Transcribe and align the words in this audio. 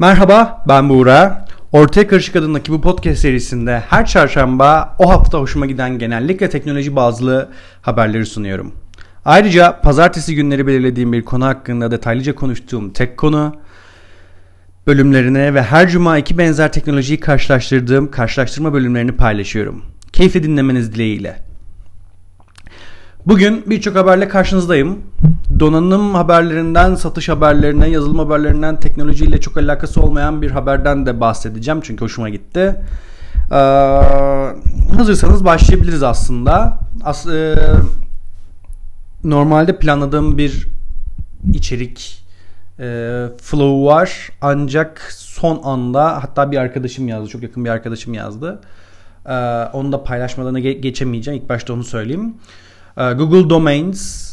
Merhaba 0.00 0.64
ben 0.68 0.88
Buğra. 0.88 1.46
Ortaya 1.72 2.08
Karışık 2.08 2.36
adındaki 2.36 2.72
bu 2.72 2.80
podcast 2.80 3.20
serisinde 3.20 3.82
her 3.88 4.06
çarşamba 4.06 4.96
o 4.98 5.10
hafta 5.10 5.38
hoşuma 5.38 5.66
giden 5.66 5.98
genellikle 5.98 6.50
teknoloji 6.50 6.96
bazlı 6.96 7.48
haberleri 7.82 8.26
sunuyorum. 8.26 8.72
Ayrıca 9.24 9.80
pazartesi 9.80 10.34
günleri 10.34 10.66
belirlediğim 10.66 11.12
bir 11.12 11.24
konu 11.24 11.46
hakkında 11.46 11.90
detaylıca 11.90 12.34
konuştuğum 12.34 12.90
tek 12.90 13.16
konu 13.16 13.56
bölümlerine 14.86 15.54
ve 15.54 15.62
her 15.62 15.88
cuma 15.88 16.18
iki 16.18 16.38
benzer 16.38 16.72
teknolojiyi 16.72 17.20
karşılaştırdığım 17.20 18.10
karşılaştırma 18.10 18.72
bölümlerini 18.72 19.12
paylaşıyorum. 19.12 19.84
Keyifli 20.12 20.42
dinlemeniz 20.42 20.94
dileğiyle. 20.94 21.49
Bugün 23.26 23.64
birçok 23.66 23.96
haberle 23.96 24.28
karşınızdayım. 24.28 24.98
Donanım 25.60 26.14
haberlerinden, 26.14 26.94
satış 26.94 27.28
haberlerine, 27.28 27.88
yazılım 27.88 28.18
haberlerinden, 28.18 28.80
teknolojiyle 28.80 29.40
çok 29.40 29.56
alakası 29.56 30.00
olmayan 30.02 30.42
bir 30.42 30.50
haberden 30.50 31.06
de 31.06 31.20
bahsedeceğim. 31.20 31.80
Çünkü 31.80 32.04
hoşuma 32.04 32.28
gitti. 32.28 32.76
Ee, 33.52 33.54
hazırsanız 34.96 35.44
başlayabiliriz 35.44 36.02
aslında. 36.02 36.78
As 37.04 37.26
e, 37.26 37.56
normalde 39.24 39.78
planladığım 39.78 40.38
bir 40.38 40.66
içerik 41.52 42.24
e, 42.78 43.26
flow 43.42 43.94
var. 43.94 44.30
Ancak 44.40 45.12
son 45.16 45.60
anda 45.64 46.22
hatta 46.22 46.52
bir 46.52 46.56
arkadaşım 46.56 47.08
yazdı. 47.08 47.28
Çok 47.28 47.42
yakın 47.42 47.64
bir 47.64 47.70
arkadaşım 47.70 48.14
yazdı. 48.14 48.60
Ee, 49.26 49.32
onu 49.72 49.92
da 49.92 50.04
paylaşmadan 50.04 50.62
ge 50.62 50.72
geçemeyeceğim. 50.72 51.42
İlk 51.42 51.48
başta 51.48 51.72
onu 51.72 51.84
söyleyeyim. 51.84 52.34
Google 52.96 53.50
Domains 53.50 54.30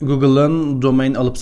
Google'ın 0.00 0.82
domain 0.82 1.14
alıp 1.14 1.36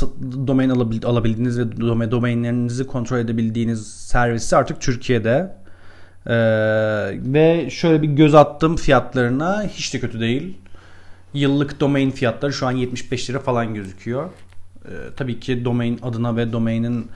domain 0.46 0.70
alabildiğiniz 1.05 1.59
ve 1.59 1.80
domain 1.80 2.10
domainlerinizi 2.10 2.86
kontrol 2.86 3.18
edebildiğiniz 3.18 3.86
servisi 3.86 4.56
artık 4.56 4.80
Türkiye'de. 4.80 5.56
Ee, 6.27 6.34
ve 7.33 7.70
şöyle 7.70 8.03
bir 8.03 8.08
göz 8.08 8.34
attım 8.34 8.77
fiyatlarına 8.77 9.62
hiç 9.62 9.94
de 9.94 10.00
kötü 10.00 10.20
değil. 10.20 10.56
Yıllık 11.34 11.80
domain 11.80 12.11
fiyatları 12.11 12.53
şu 12.53 12.66
an 12.66 12.72
75 12.72 13.31
lira 13.31 13.38
falan 13.38 13.75
gözüküyor. 13.75 14.31
Ee, 14.84 14.91
tabii 15.16 15.41
ki 15.41 15.64
domain 15.64 15.98
adına 16.03 16.36
ve 16.36 16.53
domainin 16.53 17.06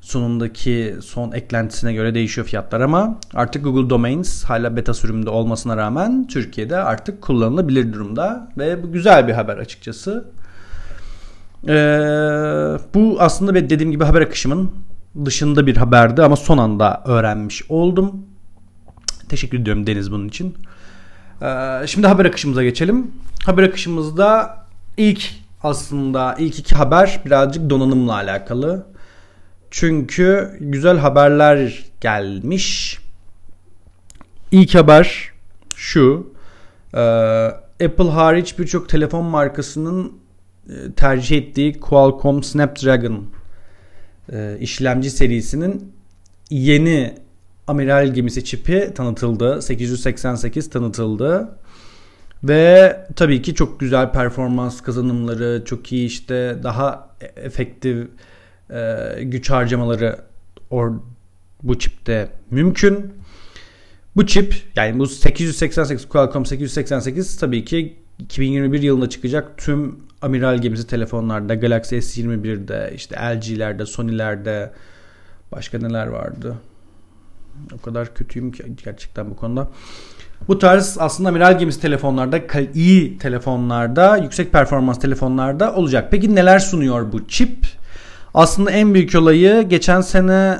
sonundaki 0.00 0.96
son 1.02 1.32
eklentisine 1.32 1.92
göre 1.92 2.14
değişiyor 2.14 2.46
fiyatlar 2.46 2.80
ama 2.80 3.18
artık 3.34 3.64
Google 3.64 3.90
Domains 3.90 4.44
hala 4.44 4.76
beta 4.76 4.94
sürümünde 4.94 5.30
olmasına 5.30 5.76
rağmen 5.76 6.26
Türkiye'de 6.26 6.76
artık 6.76 7.22
kullanılabilir 7.22 7.92
durumda 7.92 8.48
ve 8.58 8.82
bu 8.82 8.92
güzel 8.92 9.28
bir 9.28 9.32
haber 9.32 9.56
açıkçası. 9.56 10.24
Ee, 11.68 11.72
bu 12.94 13.16
aslında 13.18 13.54
dediğim 13.54 13.92
gibi 13.92 14.04
haber 14.04 14.20
akışımın 14.20 14.70
dışında 15.24 15.66
bir 15.66 15.76
haberdi 15.76 16.22
ama 16.22 16.36
son 16.36 16.58
anda 16.58 17.02
öğrenmiş 17.04 17.62
oldum. 17.68 18.26
Teşekkür 19.28 19.60
ediyorum 19.60 19.86
Deniz 19.86 20.12
bunun 20.12 20.28
için. 20.28 20.54
Ee, 21.42 21.86
şimdi 21.86 22.06
haber 22.06 22.24
akışımıza 22.24 22.62
geçelim. 22.62 23.10
Haber 23.44 23.62
akışımızda 23.62 24.56
ilk 24.96 25.30
aslında 25.62 26.34
ilk 26.38 26.58
iki 26.58 26.74
haber 26.74 27.20
birazcık 27.24 27.70
donanımla 27.70 28.14
alakalı. 28.14 28.86
Çünkü 29.70 30.56
güzel 30.60 30.98
haberler 30.98 31.84
gelmiş. 32.00 32.98
İlk 34.50 34.74
haber 34.74 35.30
şu. 35.76 36.32
E, 36.94 37.00
Apple 37.84 38.10
hariç 38.10 38.58
birçok 38.58 38.88
telefon 38.88 39.24
markasının 39.24 40.12
e, 40.68 40.92
tercih 40.96 41.36
ettiği 41.36 41.80
Qualcomm 41.80 42.42
Snapdragon 42.42 43.24
e, 44.32 44.56
işlemci 44.60 45.10
serisinin 45.10 45.92
yeni 46.50 47.14
amiral 47.66 48.14
gemisi 48.14 48.44
çipi 48.44 48.92
tanıtıldı. 48.94 49.62
888 49.62 50.70
tanıtıldı. 50.70 51.48
Ve 52.44 52.96
tabii 53.16 53.42
ki 53.42 53.54
çok 53.54 53.80
güzel 53.80 54.12
performans 54.12 54.80
kazanımları, 54.80 55.62
çok 55.64 55.92
iyi 55.92 56.06
işte 56.06 56.56
daha 56.62 57.10
efektif 57.36 58.08
e, 58.72 59.24
güç 59.24 59.50
harcamaları 59.50 60.16
or, 60.70 60.92
bu 61.62 61.78
çipte 61.78 62.28
mümkün. 62.50 63.12
Bu 64.16 64.26
çip 64.26 64.54
yani 64.76 64.98
bu 64.98 65.06
888 65.06 66.08
Qualcomm 66.08 66.46
888 66.46 67.36
tabii 67.36 67.64
ki 67.64 67.96
2021 68.18 68.82
yılında 68.82 69.08
çıkacak 69.08 69.58
tüm 69.58 69.98
amiral 70.22 70.58
gemisi 70.58 70.86
telefonlarda 70.86 71.54
Galaxy 71.54 71.96
S21'de 71.96 72.92
işte 72.94 73.16
LG'lerde 73.16 73.86
Sony'lerde 73.86 74.72
başka 75.52 75.78
neler 75.78 76.06
vardı. 76.06 76.56
O 77.72 77.82
kadar 77.82 78.14
kötüyüm 78.14 78.52
ki 78.52 78.64
gerçekten 78.84 79.30
bu 79.30 79.36
konuda. 79.36 79.68
Bu 80.48 80.58
tarz 80.58 80.96
aslında 81.00 81.28
amiral 81.28 81.58
gemisi 81.58 81.80
telefonlarda 81.80 82.40
iyi 82.74 83.18
telefonlarda 83.18 84.16
yüksek 84.16 84.52
performans 84.52 85.00
telefonlarda 85.00 85.74
olacak. 85.74 86.08
Peki 86.10 86.34
neler 86.34 86.58
sunuyor 86.58 87.12
bu 87.12 87.28
çip? 87.28 87.79
Aslında 88.34 88.70
en 88.70 88.94
büyük 88.94 89.14
olayı 89.14 89.62
geçen 89.62 90.00
sene 90.00 90.58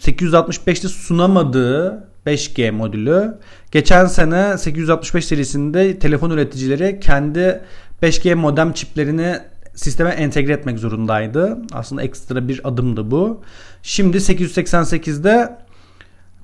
865'te 0.00 0.88
sunamadığı 0.88 2.08
5G 2.26 2.70
modülü. 2.70 3.38
Geçen 3.70 4.06
sene 4.06 4.58
865 4.58 5.24
serisinde 5.24 5.98
telefon 5.98 6.30
üreticileri 6.30 7.00
kendi 7.00 7.60
5G 8.02 8.34
modem 8.34 8.72
çiplerini 8.72 9.36
sisteme 9.74 10.10
entegre 10.10 10.52
etmek 10.52 10.78
zorundaydı. 10.78 11.58
Aslında 11.72 12.02
ekstra 12.02 12.48
bir 12.48 12.60
adımdı 12.64 13.10
bu. 13.10 13.42
Şimdi 13.82 14.16
888'de 14.16 15.58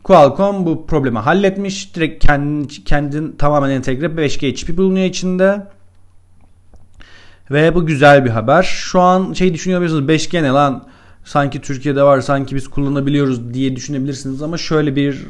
Qualcomm 0.04 0.66
bu 0.66 0.86
problemi 0.86 1.18
halletmiş. 1.18 1.96
Direkt 1.96 2.26
kendi, 2.26 2.84
kendin 2.84 3.32
tamamen 3.32 3.70
entegre 3.70 4.06
5G 4.06 4.54
çipi 4.54 4.76
bulunuyor 4.76 5.06
içinde. 5.06 5.66
Ve 7.50 7.74
bu 7.74 7.86
güzel 7.86 8.24
bir 8.24 8.30
haber. 8.30 8.62
Şu 8.62 9.00
an 9.00 9.32
şey 9.32 9.54
düşünüyorsunuz 9.54 10.08
5G 10.08 10.42
ne 10.42 10.48
lan? 10.48 10.86
Sanki 11.24 11.60
Türkiye'de 11.60 12.02
var, 12.02 12.20
sanki 12.20 12.56
biz 12.56 12.68
kullanabiliyoruz 12.68 13.54
diye 13.54 13.76
düşünebilirsiniz 13.76 14.42
ama 14.42 14.58
şöyle 14.58 14.96
bir 14.96 15.26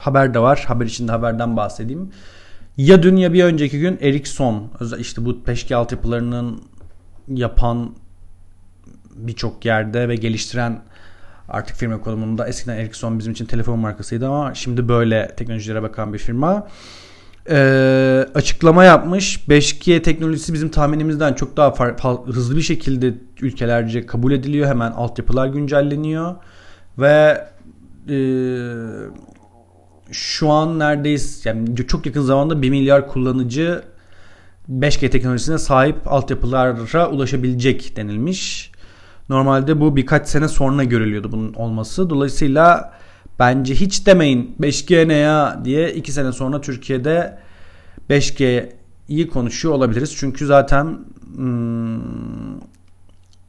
haber 0.00 0.34
de 0.34 0.38
var. 0.38 0.64
Haber 0.66 0.86
içinde 0.86 1.12
haberden 1.12 1.56
bahsedeyim. 1.56 2.10
Ya 2.76 3.02
dün 3.02 3.16
ya 3.16 3.32
bir 3.32 3.44
önceki 3.44 3.80
gün 3.80 3.98
Ericsson 4.00 4.70
işte 4.98 5.24
bu 5.24 5.30
5G 5.30 5.74
altyapılarının 5.74 6.62
yapan 7.28 7.94
birçok 9.14 9.64
yerde 9.64 10.08
ve 10.08 10.14
geliştiren 10.16 10.82
artık 11.48 11.76
firma 11.76 12.00
konumunda 12.00 12.48
eskiden 12.48 12.76
Ericsson 12.76 13.18
bizim 13.18 13.32
için 13.32 13.46
telefon 13.46 13.78
markasıydı 13.78 14.28
ama 14.28 14.54
şimdi 14.54 14.88
böyle 14.88 15.34
teknolojilere 15.36 15.82
bakan 15.82 16.12
bir 16.12 16.18
firma 16.18 16.66
e, 17.50 18.26
açıklama 18.34 18.84
yapmış. 18.84 19.44
5G 19.48 20.02
teknolojisi 20.02 20.54
bizim 20.54 20.68
tahminimizden 20.68 21.32
çok 21.32 21.56
daha 21.56 21.70
far, 21.70 21.94
hızlı 22.26 22.56
bir 22.56 22.62
şekilde 22.62 23.14
ülkelerce 23.40 24.06
kabul 24.06 24.32
ediliyor. 24.32 24.68
Hemen 24.68 24.90
altyapılar 24.90 25.46
güncelleniyor. 25.46 26.34
Ve 26.98 27.44
e, 28.08 28.18
şu 30.10 30.50
an 30.50 30.78
neredeyse 30.78 31.48
yani 31.48 31.76
çok 31.86 32.06
yakın 32.06 32.22
zamanda 32.22 32.62
1 32.62 32.70
milyar 32.70 33.08
kullanıcı 33.08 33.82
5G 34.70 35.10
teknolojisine 35.10 35.58
sahip 35.58 35.96
altyapılara 36.12 37.08
ulaşabilecek 37.10 37.96
denilmiş. 37.96 38.72
Normalde 39.28 39.80
bu 39.80 39.96
birkaç 39.96 40.28
sene 40.28 40.48
sonra 40.48 40.84
görülüyordu 40.84 41.32
bunun 41.32 41.52
olması. 41.52 42.10
Dolayısıyla 42.10 42.92
Bence 43.38 43.74
hiç 43.74 44.06
demeyin 44.06 44.56
5G 44.60 45.08
ne 45.08 45.14
ya 45.14 45.60
diye 45.64 45.94
2 45.94 46.12
sene 46.12 46.32
sonra 46.32 46.60
Türkiye'de 46.60 47.38
5G'yi 48.10 49.28
konuşuyor 49.28 49.74
olabiliriz. 49.74 50.16
Çünkü 50.16 50.46
zaten 50.46 50.98
hmm, 51.36 52.60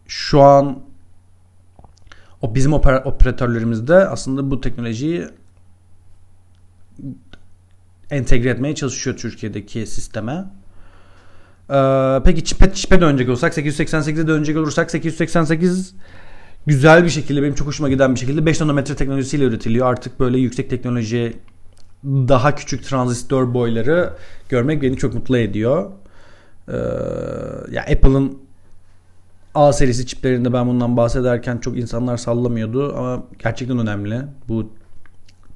şu 0.07 0.41
an 0.41 0.79
o 2.41 2.55
bizim 2.55 2.73
oper, 2.73 3.01
operatörlerimizde 3.05 3.95
aslında 3.95 4.51
bu 4.51 4.61
teknolojiyi 4.61 5.27
entegre 8.11 8.49
etmeye 8.49 8.75
çalışıyor 8.75 9.17
Türkiye'deki 9.17 9.87
sisteme. 9.87 10.45
Ee, 11.69 12.19
peki 12.25 12.43
çipe, 12.43 12.73
çipe 12.73 13.01
dönecek 13.01 13.29
olursak 13.29 13.57
888'e 13.57 14.27
dönecek 14.27 14.57
olursak 14.57 14.91
888 14.91 15.95
güzel 16.65 17.03
bir 17.03 17.09
şekilde 17.09 17.41
benim 17.41 17.55
çok 17.55 17.67
hoşuma 17.67 17.89
giden 17.89 18.15
bir 18.15 18.19
şekilde 18.19 18.45
5 18.45 18.61
nanometre 18.61 18.95
teknolojisiyle 18.95 19.43
üretiliyor. 19.43 19.87
Artık 19.87 20.19
böyle 20.19 20.37
yüksek 20.37 20.69
teknoloji 20.69 21.33
daha 22.05 22.55
küçük 22.55 22.83
transistör 22.83 23.53
boyları 23.53 24.13
görmek 24.49 24.81
beni 24.81 24.97
çok 24.97 25.13
mutlu 25.13 25.37
ediyor. 25.37 25.91
Ee, 26.67 26.73
ya 27.71 27.81
Apple'ın 27.81 28.37
A 29.55 29.73
serisi 29.73 30.07
çiplerinde 30.07 30.53
ben 30.53 30.67
bundan 30.67 30.97
bahsederken 30.97 31.57
çok 31.57 31.77
insanlar 31.77 32.17
sallamıyordu 32.17 32.95
ama 32.97 33.23
gerçekten 33.43 33.79
önemli. 33.79 34.21
Bu 34.47 34.71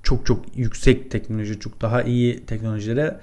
çok 0.03 0.25
çok 0.25 0.57
yüksek 0.57 1.11
teknoloji, 1.11 1.59
çok 1.59 1.81
daha 1.81 2.01
iyi 2.03 2.45
teknolojilere 2.45 3.19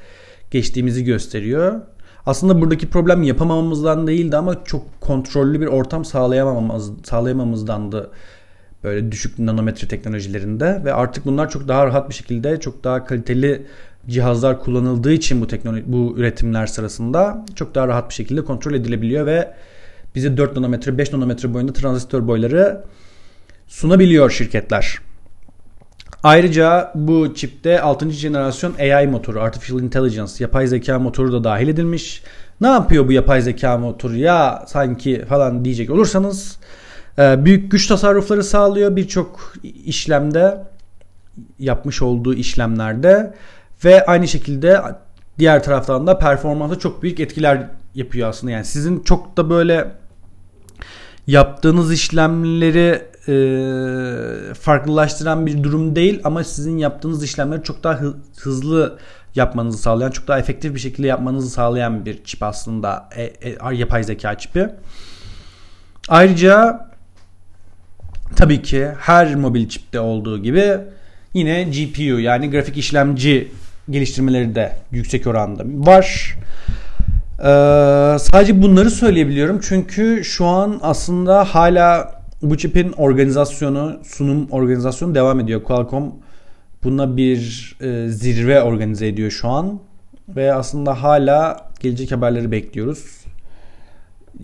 geçtiğimizi 0.50 1.04
gösteriyor. 1.04 1.80
Aslında 2.26 2.60
buradaki 2.60 2.90
problem 2.90 3.22
yapamamamızdan 3.22 4.06
değildi 4.06 4.36
ama 4.36 4.64
çok 4.64 5.00
kontrollü 5.00 5.60
bir 5.60 5.66
ortam 5.66 6.04
sağlayamamamız, 6.04 6.90
sağlayamamızdandı 7.04 8.10
Böyle 8.84 9.12
düşük 9.12 9.38
nanometre 9.38 9.88
teknolojilerinde 9.88 10.82
ve 10.84 10.94
artık 10.94 11.26
bunlar 11.26 11.50
çok 11.50 11.68
daha 11.68 11.86
rahat 11.86 12.08
bir 12.08 12.14
şekilde 12.14 12.60
çok 12.60 12.84
daha 12.84 13.04
kaliteli 13.04 13.66
cihazlar 14.08 14.60
kullanıldığı 14.60 15.12
için 15.12 15.40
bu 15.40 15.46
teknoloji 15.46 15.84
bu 15.86 16.14
üretimler 16.16 16.66
sırasında 16.66 17.44
çok 17.54 17.74
daha 17.74 17.88
rahat 17.88 18.08
bir 18.08 18.14
şekilde 18.14 18.44
kontrol 18.44 18.74
edilebiliyor 18.74 19.26
ve 19.26 19.54
bize 20.14 20.36
4 20.36 20.56
nanometre 20.56 20.98
5 20.98 21.12
nanometre 21.12 21.54
boyunda 21.54 21.72
transistör 21.72 22.28
boyları 22.28 22.84
sunabiliyor 23.66 24.30
şirketler. 24.30 24.98
Ayrıca 26.22 26.92
bu 26.94 27.34
çipte 27.34 27.80
6. 27.80 28.10
jenerasyon 28.10 28.74
AI 28.78 29.06
motoru, 29.06 29.40
Artificial 29.40 29.80
Intelligence, 29.80 30.32
yapay 30.38 30.66
zeka 30.66 30.98
motoru 30.98 31.32
da 31.32 31.44
dahil 31.44 31.68
edilmiş. 31.68 32.22
Ne 32.60 32.68
yapıyor 32.68 33.08
bu 33.08 33.12
yapay 33.12 33.42
zeka 33.42 33.78
motoru 33.78 34.16
ya 34.16 34.64
sanki 34.66 35.24
falan 35.28 35.64
diyecek 35.64 35.90
olursanız 35.90 36.58
e, 37.18 37.44
büyük 37.44 37.70
güç 37.70 37.86
tasarrufları 37.86 38.44
sağlıyor 38.44 38.96
birçok 38.96 39.54
işlemde 39.84 40.58
yapmış 41.58 42.02
olduğu 42.02 42.34
işlemlerde 42.34 43.34
ve 43.84 44.06
aynı 44.06 44.28
şekilde 44.28 44.80
diğer 45.38 45.62
taraftan 45.62 46.06
da 46.06 46.18
performansa 46.18 46.78
çok 46.78 47.02
büyük 47.02 47.20
etkiler 47.20 47.66
yapıyor 47.94 48.28
aslında. 48.28 48.50
Yani 48.50 48.64
sizin 48.64 49.00
çok 49.00 49.36
da 49.36 49.50
böyle 49.50 49.92
yaptığınız 51.26 51.92
işlemleri 51.92 53.02
e, 53.30 54.54
farklılaştıran 54.54 55.46
bir 55.46 55.62
durum 55.62 55.96
değil 55.96 56.20
ama 56.24 56.44
sizin 56.44 56.78
yaptığınız 56.78 57.24
işlemleri 57.24 57.62
çok 57.62 57.84
daha 57.84 58.00
hızlı 58.36 58.98
yapmanızı 59.34 59.78
sağlayan, 59.78 60.10
çok 60.10 60.28
daha 60.28 60.38
efektif 60.38 60.74
bir 60.74 60.80
şekilde 60.80 61.06
yapmanızı 61.06 61.50
sağlayan 61.50 62.06
bir 62.06 62.24
çip 62.24 62.42
aslında 62.42 63.08
e, 63.16 63.22
e, 63.22 63.56
yapay 63.72 64.04
zeka 64.04 64.38
çipi. 64.38 64.68
Ayrıca 66.08 66.86
tabii 68.36 68.62
ki 68.62 68.88
her 69.00 69.34
mobil 69.34 69.68
çipte 69.68 70.00
olduğu 70.00 70.42
gibi 70.42 70.78
yine 71.34 71.62
GPU 71.62 72.20
yani 72.20 72.50
grafik 72.50 72.76
işlemci 72.76 73.52
geliştirmeleri 73.90 74.54
de 74.54 74.76
yüksek 74.90 75.26
oranda 75.26 75.62
var. 75.66 76.36
Ee, 77.40 78.18
sadece 78.18 78.62
bunları 78.62 78.90
söyleyebiliyorum 78.90 79.60
çünkü 79.62 80.24
şu 80.24 80.46
an 80.46 80.78
aslında 80.82 81.44
hala 81.44 82.19
bu 82.42 82.58
çipin 82.58 82.92
organizasyonu, 82.92 84.00
sunum 84.04 84.48
organizasyonu 84.50 85.14
devam 85.14 85.40
ediyor. 85.40 85.62
Qualcomm 85.62 86.12
buna 86.84 87.16
bir 87.16 87.76
e, 87.80 88.08
zirve 88.08 88.62
organize 88.62 89.06
ediyor 89.06 89.30
şu 89.30 89.48
an 89.48 89.80
ve 90.28 90.54
aslında 90.54 91.02
hala 91.02 91.70
gelecek 91.80 92.12
haberleri 92.12 92.50
bekliyoruz. 92.50 93.20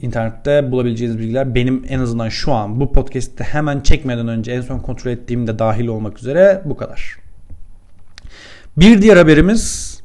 İnternette 0.02 0.72
bulabileceğiniz 0.72 1.18
bilgiler 1.18 1.54
benim 1.54 1.84
en 1.88 1.98
azından 1.98 2.28
şu 2.28 2.52
an 2.52 2.80
bu 2.80 2.92
podcast'te 2.92 3.44
hemen 3.44 3.80
çekmeden 3.80 4.28
önce 4.28 4.52
en 4.52 4.60
son 4.60 4.78
kontrol 4.78 5.10
ettiğimde 5.10 5.58
dahil 5.58 5.86
olmak 5.86 6.18
üzere 6.18 6.62
bu 6.64 6.76
kadar. 6.76 7.16
Bir 8.76 9.02
diğer 9.02 9.16
haberimiz 9.16 9.96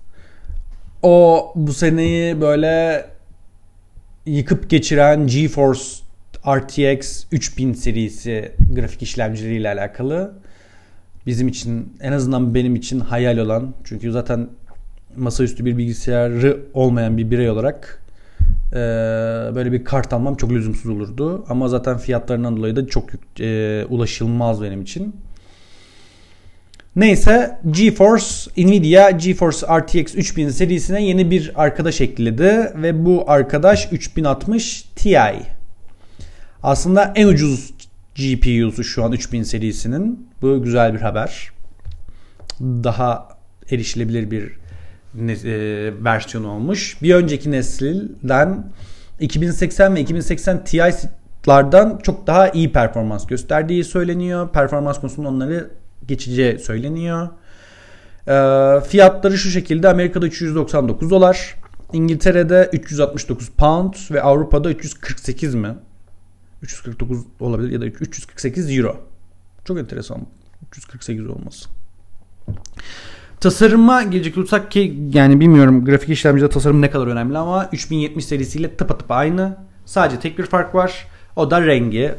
o 1.02 1.52
bu 1.56 1.74
seneyi 1.74 2.42
böyle 2.42 3.06
yıkıp 4.26 4.70
geçiren 4.70 5.28
GeForce 5.28 6.01
RTX 6.48 7.24
3000 7.32 7.74
serisi 7.74 8.52
grafik 8.76 9.02
işlemcileriyle 9.02 9.70
alakalı. 9.70 10.34
Bizim 11.26 11.48
için 11.48 11.94
en 12.02 12.12
azından 12.12 12.56
benim 12.56 12.76
için 12.76 13.00
hayal 13.00 13.38
olan 13.38 13.74
çünkü 13.84 14.12
zaten 14.12 14.50
masaüstü 15.16 15.66
bir 15.66 15.78
bilgisayarı 15.78 16.60
olmayan 16.74 17.18
bir 17.18 17.32
birey 17.32 17.50
olarak 17.50 18.04
e, 18.72 18.76
böyle 19.56 19.72
bir 19.72 19.84
kart 19.84 20.14
almam 20.14 20.36
çok 20.36 20.52
lüzumsuz 20.52 20.92
olurdu. 20.92 21.46
Ama 21.50 21.68
zaten 21.68 21.98
fiyatlarından 21.98 22.58
dolayı 22.58 22.76
da 22.76 22.88
çok 22.88 23.10
e, 23.40 23.86
ulaşılmaz 23.90 24.62
benim 24.62 24.82
için. 24.82 25.16
Neyse 26.96 27.60
GeForce 27.72 28.26
Nvidia 28.58 29.12
GeForce 29.12 29.66
RTX 29.68 30.16
3000 30.16 30.50
serisine 30.50 31.04
yeni 31.04 31.32
bir 31.32 31.52
arkadaş 31.56 32.02
ekledi 32.02 32.72
ve 32.76 33.06
bu 33.06 33.24
arkadaş 33.28 33.88
3060 33.92 34.82
Ti. 34.82 35.18
Aslında 36.64 37.14
en 37.16 37.28
ucuz 37.28 37.74
GPU'su 38.16 38.84
şu 38.84 39.04
an 39.04 39.12
3000 39.12 39.44
serisinin. 39.44 40.30
Bu 40.42 40.64
güzel 40.64 40.94
bir 40.94 41.02
haber. 41.02 41.52
Daha 42.62 43.28
erişilebilir 43.72 44.32
bir 44.32 44.62
e, 45.46 46.04
versiyon 46.04 46.44
olmuş. 46.44 46.98
Bir 47.02 47.16
önceki 47.16 47.52
nesilden 47.52 48.66
2080 49.20 49.96
ve 49.96 50.02
2080 50.02 50.64
Ti'lardan 50.64 52.00
çok 52.04 52.28
daha 52.28 52.50
iyi 52.50 52.72
performans 52.72 53.28
gösterdiği 53.28 53.84
söyleniyor. 53.84 54.50
Performans 54.50 55.00
konusunda 55.00 55.30
onları 55.30 55.70
geçici 56.08 56.58
söyleniyor. 56.64 57.30
E, 58.28 58.36
fiyatları 58.82 59.38
şu 59.38 59.50
şekilde 59.50 59.90
Amerika'da 59.90 60.26
399 60.26 61.10
dolar, 61.10 61.56
İngiltere'de 61.94 62.70
369 62.74 63.50
pound 63.50 63.94
ve 64.12 64.22
Avrupa'da 64.22 64.70
348 64.70 65.56
mi? 65.56 65.76
349 66.62 67.20
olabilir 67.40 67.72
ya 67.72 67.82
da 67.82 67.86
348 67.86 68.78
euro. 68.78 68.98
Çok 69.66 69.80
enteresan 69.80 70.28
348 70.68 71.28
olması. 71.28 71.70
Tasarıma 73.40 74.04
gelecek 74.04 74.38
olursak 74.38 74.72
ki 74.72 75.00
yani 75.14 75.40
bilmiyorum 75.40 75.86
grafik 75.86 76.10
işlemcide 76.10 76.50
tasarım 76.50 76.82
ne 76.82 76.90
kadar 76.90 77.08
önemli 77.08 77.38
ama 77.38 77.70
3070 77.72 78.26
serisiyle 78.26 78.76
tıpatıp 78.76 79.12
aynı. 79.12 79.58
Sadece 79.86 80.20
tek 80.20 80.38
bir 80.38 80.46
fark 80.46 80.76
var. 80.76 81.08
O 81.36 81.52
da 81.52 81.66
rengi. 81.66 82.16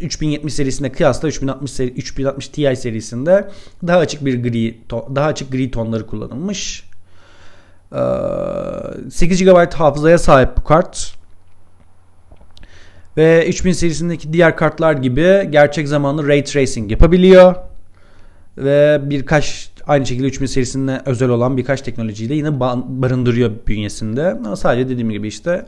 3070 0.00 0.54
serisine 0.54 0.92
kıyasla 0.92 1.28
3060 1.28 1.70
seri, 1.70 1.90
3060 1.90 2.48
Ti 2.48 2.76
serisinde 2.76 3.50
daha 3.86 3.98
açık 3.98 4.24
bir 4.24 4.42
gri 4.42 4.78
daha 4.90 5.26
açık 5.26 5.52
gri 5.52 5.70
tonları 5.70 6.06
kullanılmış. 6.06 6.84
8 9.10 9.44
GB 9.44 9.72
hafızaya 9.74 10.18
sahip 10.18 10.56
bu 10.56 10.64
kart. 10.64 11.14
Ve 13.16 13.48
3000 13.48 13.72
serisindeki 13.72 14.32
diğer 14.32 14.56
kartlar 14.56 14.92
gibi 14.92 15.48
gerçek 15.50 15.88
zamanlı 15.88 16.28
ray 16.28 16.44
tracing 16.44 16.90
yapabiliyor. 16.90 17.54
Ve 18.58 19.00
birkaç 19.02 19.70
aynı 19.86 20.06
şekilde 20.06 20.26
3000 20.26 20.46
serisinde 20.46 21.02
özel 21.06 21.28
olan 21.28 21.56
birkaç 21.56 21.80
teknolojiyle 21.82 22.34
yine 22.34 22.60
barındırıyor 22.60 23.52
bünyesinde. 23.66 24.30
Ama 24.30 24.56
sadece 24.56 24.88
dediğim 24.88 25.10
gibi 25.10 25.28
işte 25.28 25.66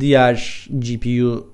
diğer 0.00 0.68
GPU 0.70 1.46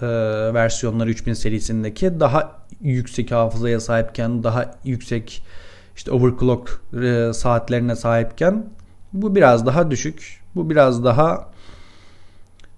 e, 0.00 0.06
versiyonları 0.54 1.10
3000 1.10 1.32
serisindeki 1.32 2.20
daha 2.20 2.56
yüksek 2.80 3.30
hafızaya 3.30 3.80
sahipken 3.80 4.42
daha 4.44 4.74
yüksek 4.84 5.42
işte 5.96 6.10
overclock 6.10 6.82
e, 7.02 7.32
saatlerine 7.32 7.96
sahipken 7.96 8.66
bu 9.12 9.36
biraz 9.36 9.66
daha 9.66 9.90
düşük. 9.90 10.40
Bu 10.54 10.70
biraz 10.70 11.04
daha 11.04 11.48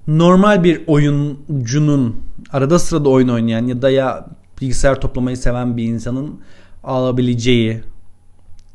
normal 0.08 0.64
bir 0.64 0.82
oyuncunun 0.86 2.16
arada 2.52 2.78
sırada 2.78 3.08
oyun 3.08 3.28
oynayan 3.28 3.66
ya 3.66 3.82
da 3.82 3.90
ya 3.90 4.26
bilgisayar 4.60 5.00
toplamayı 5.00 5.36
seven 5.36 5.76
bir 5.76 5.84
insanın 5.84 6.40
alabileceği 6.84 7.82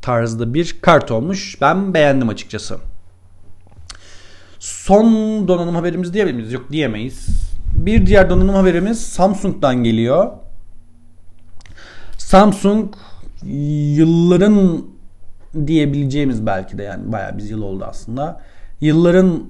tarzda 0.02 0.54
bir 0.54 0.78
kart 0.82 1.12
olmuş. 1.12 1.58
Ben 1.62 1.94
beğendim 1.94 2.30
açıkçası. 2.30 2.78
Son 4.60 5.08
donanım 5.48 5.76
haberimiz 5.76 6.14
diyebilir 6.14 6.36
miyiz? 6.36 6.54
Yok 6.54 6.72
diyemeyiz. 6.72 7.28
Bir 7.76 8.06
diğer 8.06 8.30
donanım 8.30 8.56
haberimiz 8.56 9.02
Samsung'dan 9.02 9.84
geliyor. 9.84 10.32
Samsung 12.18 12.94
yılların 13.96 14.86
diyebileceğimiz 15.68 16.46
belki 16.46 16.78
de 16.78 16.84
yani 16.84 17.12
bayağı 17.12 17.38
bir 17.38 17.44
yıl 17.44 17.62
oldu 17.62 17.86
aslında. 17.88 18.42
Yılların 18.82 19.44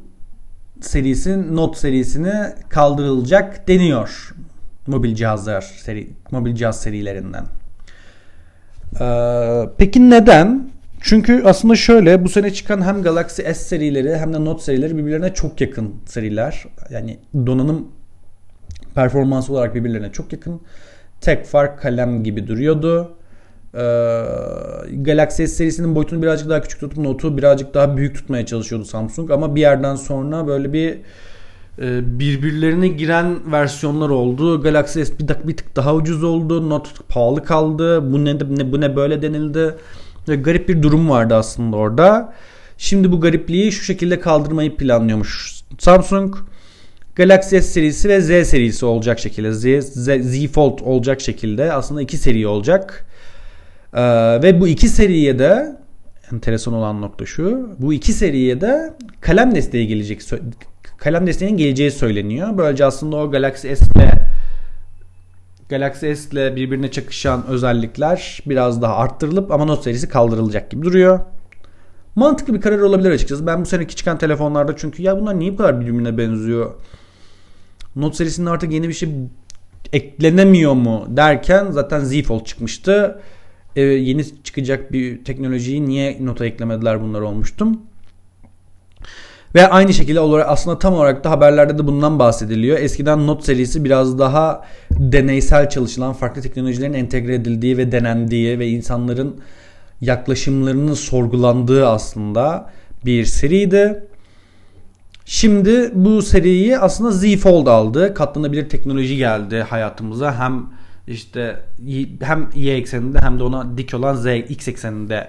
serisi 0.86 1.56
Note 1.56 1.80
serisini 1.80 2.34
kaldırılacak 2.70 3.68
deniyor. 3.68 4.36
Mobil 4.88 5.16
cihazlar 5.16 5.62
seri, 5.62 6.10
mobil 6.32 6.56
cihaz 6.56 6.82
serilerinden. 6.82 7.46
Ee, 9.02 9.70
peki 9.78 10.10
neden? 10.10 10.70
Çünkü 11.02 11.44
aslında 11.46 11.76
şöyle 11.76 12.24
bu 12.24 12.30
sene 12.30 12.54
çıkan 12.54 12.82
hem 12.82 13.04
Galaxy 13.04 13.42
S 13.42 13.54
serileri 13.54 14.18
hem 14.18 14.34
de 14.34 14.46
Note 14.46 14.64
serileri 14.64 14.98
birbirlerine 14.98 15.34
çok 15.34 15.62
yakın 15.62 15.96
seriler. 16.06 16.64
Yani 16.90 17.20
donanım 17.36 17.88
performansı 18.96 19.54
olarak 19.54 19.76
birbirlerine 19.76 20.12
çok 20.12 20.34
yakın. 20.34 20.62
Tek 21.22 21.46
fark 21.46 21.82
kalem 21.82 22.24
gibi 22.24 22.48
duruyordu. 22.48 23.16
Ee, 23.76 23.80
Galaxy 25.02 25.44
S 25.44 25.48
serisinin 25.48 25.96
boyutunu 25.96 26.22
birazcık 26.22 26.50
daha 26.50 26.62
küçük 26.62 26.80
tutup 26.80 26.98
Note'u 26.98 27.38
birazcık 27.38 27.74
daha 27.74 27.98
büyük 27.98 28.16
tutmaya 28.16 28.46
çalışıyordu 28.46 28.86
Samsung. 28.86 29.32
Ama 29.32 29.56
bir 29.56 29.62
yerden 29.62 29.96
sonra 29.96 30.48
böyle 30.48 30.74
bir 30.74 30.98
e, 31.80 32.20
birbirlerine 32.20 32.88
giren 32.88 33.52
versiyonlar 33.52 34.10
oldu. 34.10 34.62
Galaxy 34.62 35.04
S 35.04 35.20
bir, 35.20 35.48
bir 35.48 35.58
tık 35.58 35.76
daha 35.76 35.96
ucuz 35.96 36.24
oldu. 36.24 36.70
Note 36.70 36.90
pahalı 37.10 37.44
kaldı. 37.44 38.14
Bu 38.14 38.26
ne, 38.26 38.36
ne 38.36 38.72
bu 38.72 38.82
ne 38.82 38.96
böyle 38.96 39.22
denildi. 39.22 39.76
Ve 40.30 40.36
garip 40.36 40.70
bir 40.70 40.82
durum 40.82 41.10
vardı 41.10 41.36
aslında 41.36 41.76
orada. 41.78 42.34
Şimdi 42.78 43.12
bu 43.12 43.22
garipliği 43.22 43.72
şu 43.72 43.84
şekilde 43.84 44.20
kaldırmayı 44.20 44.78
planlıyormuş 44.78 45.62
Samsung. 45.80 46.36
Galaxy 47.16 47.58
S 47.58 47.62
serisi 47.62 48.10
ve 48.10 48.22
Z 48.22 48.48
serisi 48.48 48.86
olacak 48.86 49.20
şekilde 49.20 49.54
Z, 49.54 49.86
Z, 49.86 50.10
Z 50.22 50.48
Fold 50.48 50.80
olacak 50.84 51.22
şekilde 51.22 51.74
aslında 51.74 52.02
iki 52.02 52.18
seri 52.18 52.48
olacak. 52.48 53.06
Ee, 53.94 54.02
ve 54.44 54.60
bu 54.60 54.68
iki 54.68 54.90
seriye 54.90 55.40
de 55.40 55.78
enteresan 56.34 56.74
olan 56.74 57.02
nokta 57.02 57.26
şu. 57.26 57.70
Bu 57.80 57.94
iki 57.94 58.14
seriye 58.14 58.62
de 58.62 58.94
kalem 59.22 59.56
desteği 59.56 59.88
gelecek 59.88 60.22
kalem 60.98 61.28
desteğinin 61.28 61.58
geleceği 61.58 61.92
söyleniyor. 61.92 62.58
Böylece 62.58 62.86
aslında 62.86 63.16
o 63.16 63.32
Galaxy 63.32 63.74
S 63.74 63.86
ile 63.96 64.12
Galaxy 65.70 66.14
S 66.14 66.30
ile 66.32 66.56
birbirine 66.56 66.92
çakışan 66.92 67.48
özellikler 67.48 68.40
biraz 68.46 68.82
daha 68.82 68.96
arttırılıp 68.96 69.52
ama 69.52 69.66
Note 69.66 69.84
serisi 69.84 70.10
kaldırılacak 70.10 70.72
gibi 70.72 70.86
duruyor. 70.86 71.20
Mantıklı 72.16 72.54
bir 72.54 72.62
karar 72.62 72.80
olabilir 72.80 73.12
açıkçası. 73.12 73.48
Ben 73.48 73.62
bu 73.62 73.66
seneki 73.66 73.96
çıkan 73.96 74.18
telefonlarda 74.18 74.76
çünkü 74.76 75.04
ya 75.04 75.20
bunlar 75.22 75.40
niye 75.40 75.54
bu 75.54 75.58
kadar 75.58 75.82
birbirine 75.82 76.18
benziyor? 76.18 76.72
Note 77.96 78.18
serisinde 78.18 78.50
artık 78.50 78.72
yeni 78.72 78.90
bir 78.90 78.94
şey 78.94 79.10
eklenemiyor 79.94 80.74
mu 80.74 81.06
derken 81.10 81.72
zaten 81.72 82.00
Z 82.00 82.22
Fold 82.22 82.46
çıkmıştı. 82.46 83.20
Yeni 83.76 84.44
çıkacak 84.44 84.92
bir 84.92 85.26
teknolojiyi 85.26 85.86
niye 85.86 86.18
nota 86.26 86.46
eklemediler 86.46 87.02
bunlar 87.02 87.22
olmuştum. 87.22 87.82
Ve 89.56 89.68
aynı 89.68 89.94
şekilde 89.94 90.20
olarak 90.20 90.50
aslında 90.50 90.80
tam 90.80 90.94
olarak 90.94 91.24
da 91.24 91.32
haberlerde 91.32 91.78
de 91.78 91.88
bundan 91.88 92.20
bahsediliyor. 92.20 92.80
Eskiden 92.80 93.28
Note 93.28 93.46
serisi 93.46 93.84
biraz 93.84 94.20
daha 94.20 94.66
deneysel 94.92 95.70
çalışılan 95.70 96.14
farklı 96.14 96.42
teknolojilerin 96.42 96.94
entegre 96.94 97.36
edildiği 97.36 97.78
ve 97.78 97.92
denendiği 97.92 98.60
ve 98.60 98.68
insanların 98.68 99.42
yaklaşımlarının 100.02 100.94
sorgulandığı 100.94 101.88
aslında 101.88 102.70
bir 103.06 103.26
seriydi. 103.26 104.04
Şimdi 105.26 105.92
bu 105.94 106.22
seriyi 106.22 106.78
aslında 106.78 107.12
Z 107.12 107.36
Fold 107.36 107.68
aldı. 107.68 108.14
Katlanabilir 108.14 108.70
teknoloji 108.70 109.18
geldi 109.18 109.62
hayatımıza. 109.70 110.40
Hem 110.40 110.66
işte 111.08 111.60
hem 112.22 112.50
Y 112.56 112.76
ekseninde 112.76 113.20
hem 113.20 113.40
de 113.40 113.44
ona 113.44 113.78
dik 113.78 113.94
olan 113.94 114.16
Z 114.16 114.26
X 114.26 114.68
ekseninde 114.68 115.28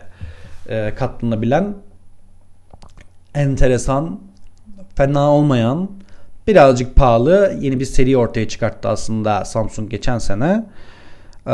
e, 0.68 0.94
katlanabilen 0.94 1.74
enteresan, 3.34 4.20
fena 4.96 5.30
olmayan, 5.30 5.90
birazcık 6.46 6.96
pahalı 6.96 7.58
yeni 7.60 7.80
bir 7.80 7.84
seri 7.84 8.16
ortaya 8.16 8.48
çıkarttı 8.48 8.88
aslında 8.88 9.44
Samsung 9.44 9.90
geçen 9.90 10.18
sene. 10.18 10.66
Ee, 11.46 11.52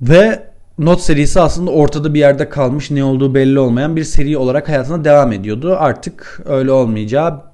ve 0.00 0.50
Note 0.78 1.02
serisi 1.02 1.40
aslında 1.40 1.70
ortada 1.70 2.14
bir 2.14 2.18
yerde 2.18 2.48
kalmış 2.48 2.90
ne 2.90 3.04
olduğu 3.04 3.34
belli 3.34 3.58
olmayan 3.58 3.96
bir 3.96 4.04
seri 4.04 4.36
olarak 4.38 4.68
hayatına 4.68 5.04
devam 5.04 5.32
ediyordu. 5.32 5.76
Artık 5.78 6.42
öyle 6.46 6.72
olmayacağı 6.72 7.49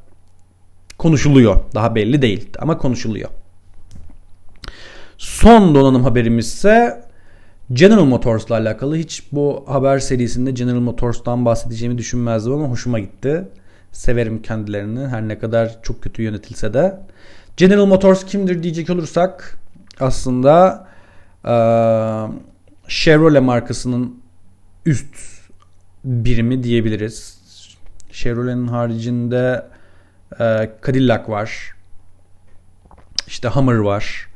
konuşuluyor. 0.98 1.56
Daha 1.74 1.94
belli 1.94 2.22
değil 2.22 2.48
ama 2.58 2.78
konuşuluyor. 2.78 3.30
Son 5.18 5.74
donanım 5.74 6.04
haberimiz 6.04 6.46
ise 6.46 7.02
General 7.72 8.04
Motors'la 8.04 8.54
alakalı 8.54 8.96
hiç 8.96 9.22
bu 9.32 9.64
haber 9.66 9.98
serisinde 9.98 10.50
General 10.50 10.80
Motors'tan 10.80 11.44
bahsedeceğimi 11.44 11.98
düşünmezdim 11.98 12.52
ama 12.52 12.68
hoşuma 12.68 12.98
gitti. 12.98 13.48
Severim 13.92 14.42
kendilerini 14.42 15.08
her 15.08 15.28
ne 15.28 15.38
kadar 15.38 15.82
çok 15.82 16.02
kötü 16.02 16.22
yönetilse 16.22 16.74
de. 16.74 17.00
General 17.56 17.86
Motors 17.86 18.24
kimdir 18.24 18.62
diyecek 18.62 18.90
olursak 18.90 19.58
aslında 20.00 20.86
e, 21.44 21.54
Chevrolet 22.88 23.42
markasının 23.42 24.20
üst 24.86 25.14
birimi 26.04 26.62
diyebiliriz. 26.62 27.38
Chevrolet'in 28.12 28.66
haricinde 28.66 29.66
e, 30.40 30.70
Cadillac 30.86 31.28
var. 31.28 31.74
İşte 33.26 33.48
Hummer 33.48 33.74
var. 33.74 34.28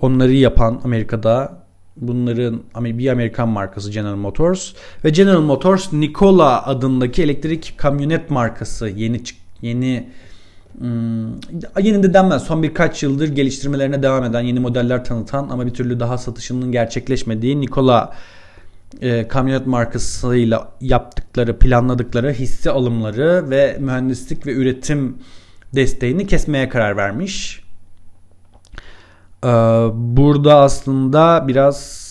Onları 0.00 0.32
yapan 0.32 0.80
Amerika'da 0.84 1.64
bunların 1.96 2.62
bir 2.98 3.08
Amerikan 3.08 3.48
markası 3.48 3.90
General 3.90 4.16
Motors 4.16 4.72
ve 5.04 5.10
General 5.10 5.40
Motors 5.40 5.92
Nikola 5.92 6.66
adındaki 6.66 7.22
elektrik 7.22 7.74
kamyonet 7.76 8.30
markası 8.30 8.88
yeni 8.88 9.20
yeni 9.62 10.08
hmm, 10.78 11.34
yeni 11.82 12.02
de 12.02 12.14
denmez 12.14 12.42
son 12.42 12.62
birkaç 12.62 13.02
yıldır 13.02 13.28
geliştirmelerine 13.28 14.02
devam 14.02 14.24
eden 14.24 14.40
yeni 14.40 14.60
modeller 14.60 15.04
tanıtan 15.04 15.48
ama 15.48 15.66
bir 15.66 15.74
türlü 15.74 16.00
daha 16.00 16.18
satışının 16.18 16.72
gerçekleşmediği 16.72 17.60
Nikola 17.60 18.14
e, 19.00 19.28
kamyonet 19.28 19.66
markasıyla 19.66 20.72
yaptıkları 20.80 21.58
planladıkları 21.58 22.32
hisse 22.32 22.70
alımları 22.70 23.50
ve 23.50 23.76
mühendislik 23.80 24.46
ve 24.46 24.52
üretim 24.52 25.18
desteğini 25.74 26.26
kesmeye 26.26 26.68
karar 26.68 26.96
vermiş. 26.96 27.64
Ee, 29.44 29.48
burada 29.94 30.56
aslında 30.58 31.48
biraz 31.48 32.04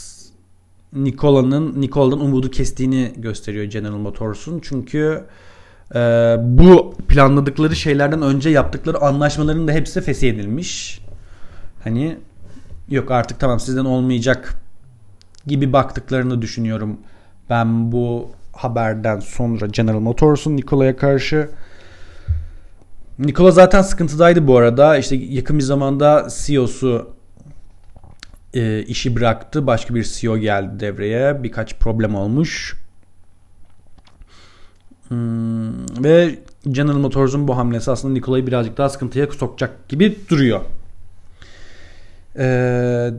Nikola'nın 0.94 1.82
Nikola'dan 1.82 2.20
umudu 2.20 2.52
kestiğini 2.52 3.14
gösteriyor 3.18 3.66
General 3.66 3.98
Motors'un. 3.98 4.60
Çünkü 4.64 5.24
e, 5.96 6.00
bu 6.40 6.94
planladıkları 7.08 7.76
şeylerden 7.76 8.22
önce 8.22 8.50
yaptıkları 8.50 9.02
anlaşmaların 9.02 9.68
da 9.68 9.72
hepsi 9.72 10.02
feshedilmiş. 10.02 11.02
Hani 11.84 12.18
yok 12.90 13.12
artık 13.12 13.40
tamam 13.40 13.60
sizden 13.60 13.86
olmayacak 13.86 14.63
gibi 15.48 15.74
baktıklarını 15.74 16.42
düşünüyorum. 16.42 16.98
Ben 17.50 17.92
bu 17.92 18.32
haberden 18.54 19.20
sonra 19.20 19.66
General 19.66 20.00
Motors'un 20.00 20.58
Nikola'ya 20.58 20.98
karşı 20.98 21.50
Nikola 23.20 23.52
zaten 23.52 23.82
sıkıntıdaydı 23.82 24.48
bu 24.48 24.58
arada. 24.58 24.98
İşte 24.98 25.16
yakın 25.16 25.58
bir 25.58 25.64
zamanda 25.64 26.28
CEO'su 26.46 27.14
e, 28.54 28.84
işi 28.84 29.16
bıraktı. 29.16 29.68
Başka 29.68 29.96
bir 29.96 30.04
CEO 30.04 30.38
geldi 30.38 30.80
devreye. 30.80 31.44
Birkaç 31.44 31.76
problem 31.80 32.16
olmuş. 32.16 32.76
Hmm, 35.08 36.04
ve 36.04 36.40
General 36.72 36.98
Motors'un 36.98 37.48
bu 37.48 37.58
hamlesi 37.58 37.92
aslında 37.92 38.14
Nikola'yı 38.14 38.48
birazcık 38.48 38.78
daha 38.78 38.90
sıkıntıya 38.90 39.28
sokacak 39.28 39.90
gibi 39.90 40.18
duruyor. 40.30 40.62
Ee, 42.38 43.12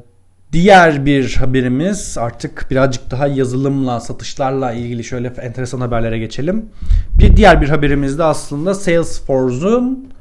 diğer 0.54 1.06
bir 1.06 1.34
haberimiz 1.34 2.18
artık 2.18 2.66
birazcık 2.70 3.10
daha 3.10 3.26
yazılımla, 3.26 4.00
satışlarla 4.00 4.72
ilgili 4.72 5.04
şöyle 5.04 5.28
enteresan 5.28 5.80
haberlere 5.80 6.18
geçelim. 6.18 6.68
Bir 7.18 7.36
diğer 7.36 7.60
bir 7.60 7.68
haberimiz 7.68 8.18
de 8.18 8.24
aslında 8.24 8.74
Salesforce'un 8.74 10.12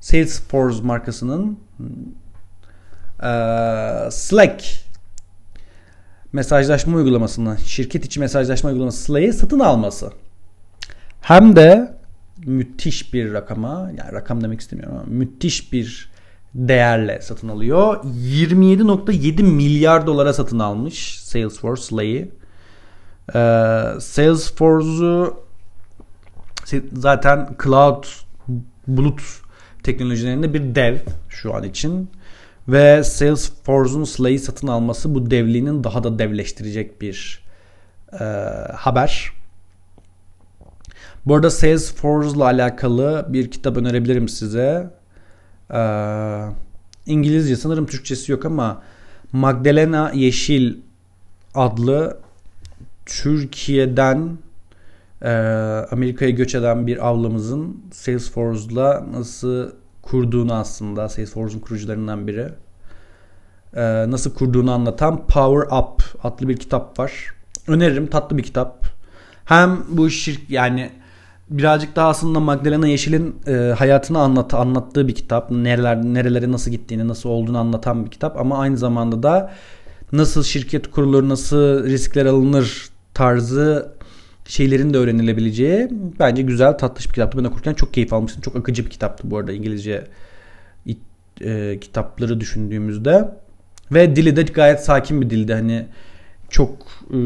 Salesforce 0.00 0.82
markasının 0.82 1.58
Slack 4.10 4.64
mesajlaşma 6.32 6.96
uygulamasını, 6.96 7.58
şirket 7.58 8.04
içi 8.04 8.20
mesajlaşma 8.20 8.70
uygulaması 8.70 9.02
Slack'i 9.02 9.32
satın 9.32 9.60
alması. 9.60 10.10
Hem 11.20 11.56
de 11.56 11.96
müthiş 12.46 13.14
bir 13.14 13.32
rakama, 13.32 13.90
yani 13.98 14.12
rakam 14.12 14.42
demek 14.42 14.60
istemiyorum 14.60 14.96
ama 14.96 15.06
müthiş 15.08 15.72
bir 15.72 16.15
değerle 16.56 17.20
satın 17.22 17.48
alıyor. 17.48 18.04
27.7 18.04 19.42
milyar 19.42 20.06
dolara 20.06 20.32
satın 20.32 20.58
almış 20.58 21.20
Salesforce 21.20 21.82
Slack'i. 21.82 22.30
Ee, 23.28 24.00
Salesforce'u 24.00 25.36
zaten 26.92 27.48
cloud 27.62 28.04
bulut 28.86 29.22
teknolojilerinde 29.82 30.54
bir 30.54 30.74
dev 30.74 30.96
şu 31.28 31.54
an 31.54 31.64
için. 31.64 32.10
Ve 32.68 33.04
Salesforce'un 33.04 34.04
Slay'i 34.04 34.38
satın 34.38 34.66
alması 34.66 35.14
bu 35.14 35.30
devliğinin 35.30 35.84
daha 35.84 36.04
da 36.04 36.18
devleştirecek 36.18 37.00
bir 37.00 37.44
e, 38.20 38.24
haber. 38.74 39.32
Bu 41.26 41.34
arada 41.34 41.50
Salesforce 41.50 42.36
ile 42.36 42.44
alakalı 42.44 43.26
bir 43.28 43.50
kitap 43.50 43.76
önerebilirim 43.76 44.28
size. 44.28 44.90
Ee, 45.74 46.42
İngilizce 47.06 47.56
sanırım 47.56 47.86
Türkçesi 47.86 48.32
yok 48.32 48.44
ama 48.44 48.82
Magdalena 49.32 50.10
Yeşil 50.14 50.74
adlı 51.54 52.18
Türkiye'den 53.06 54.38
e, 55.22 55.30
Amerika'ya 55.90 56.30
göç 56.30 56.54
eden 56.54 56.86
bir 56.86 57.06
avlamızın 57.06 57.76
Salesforce'la 57.92 59.06
nasıl 59.12 59.70
kurduğunu 60.02 60.54
aslında 60.54 61.08
Salesforce'un 61.08 61.60
kurucularından 61.60 62.26
biri. 62.26 62.48
Ee, 63.76 64.10
nasıl 64.10 64.34
kurduğunu 64.34 64.72
anlatan 64.72 65.26
Power 65.26 65.78
Up 65.78 66.02
adlı 66.22 66.48
bir 66.48 66.56
kitap 66.56 66.98
var. 66.98 67.12
Öneririm 67.68 68.06
tatlı 68.06 68.38
bir 68.38 68.42
kitap. 68.42 68.86
Hem 69.44 69.84
bu 69.88 70.10
şirk 70.10 70.50
yani 70.50 70.90
birazcık 71.50 71.96
daha 71.96 72.08
aslında 72.08 72.40
Magdalena 72.40 72.88
Yeşil'in 72.88 73.36
e, 73.46 73.52
hayatını 73.52 74.18
anlat 74.18 74.54
anlattığı 74.54 75.08
bir 75.08 75.14
kitap. 75.14 75.50
Nereler 75.50 76.04
nerelere 76.04 76.52
nasıl 76.52 76.70
gittiğini, 76.70 77.08
nasıl 77.08 77.28
olduğunu 77.28 77.58
anlatan 77.58 78.04
bir 78.04 78.10
kitap 78.10 78.36
ama 78.40 78.58
aynı 78.58 78.76
zamanda 78.76 79.22
da 79.22 79.52
nasıl 80.12 80.42
şirket 80.42 80.90
kurulur, 80.90 81.28
nasıl 81.28 81.84
riskler 81.84 82.26
alınır 82.26 82.88
tarzı 83.14 83.92
şeylerin 84.44 84.94
de 84.94 84.98
öğrenilebileceği 84.98 85.88
bence 86.20 86.42
güzel 86.42 86.78
tatlış 86.78 87.08
bir 87.08 87.12
kitaptı. 87.12 87.38
Ben 87.38 87.44
okurken 87.44 87.74
çok 87.74 87.94
keyif 87.94 88.12
almıştım. 88.12 88.42
Çok 88.42 88.56
akıcı 88.56 88.84
bir 88.84 88.90
kitaptı 88.90 89.30
bu 89.30 89.38
arada 89.38 89.52
İngilizce 89.52 90.04
e, 91.40 91.78
kitapları 91.80 92.40
düşündüğümüzde. 92.40 93.30
Ve 93.92 94.16
dili 94.16 94.36
de 94.36 94.42
gayet 94.42 94.80
sakin 94.80 95.20
bir 95.20 95.30
dildi. 95.30 95.54
Hani 95.54 95.86
çok 96.48 96.70
e, 97.10 97.18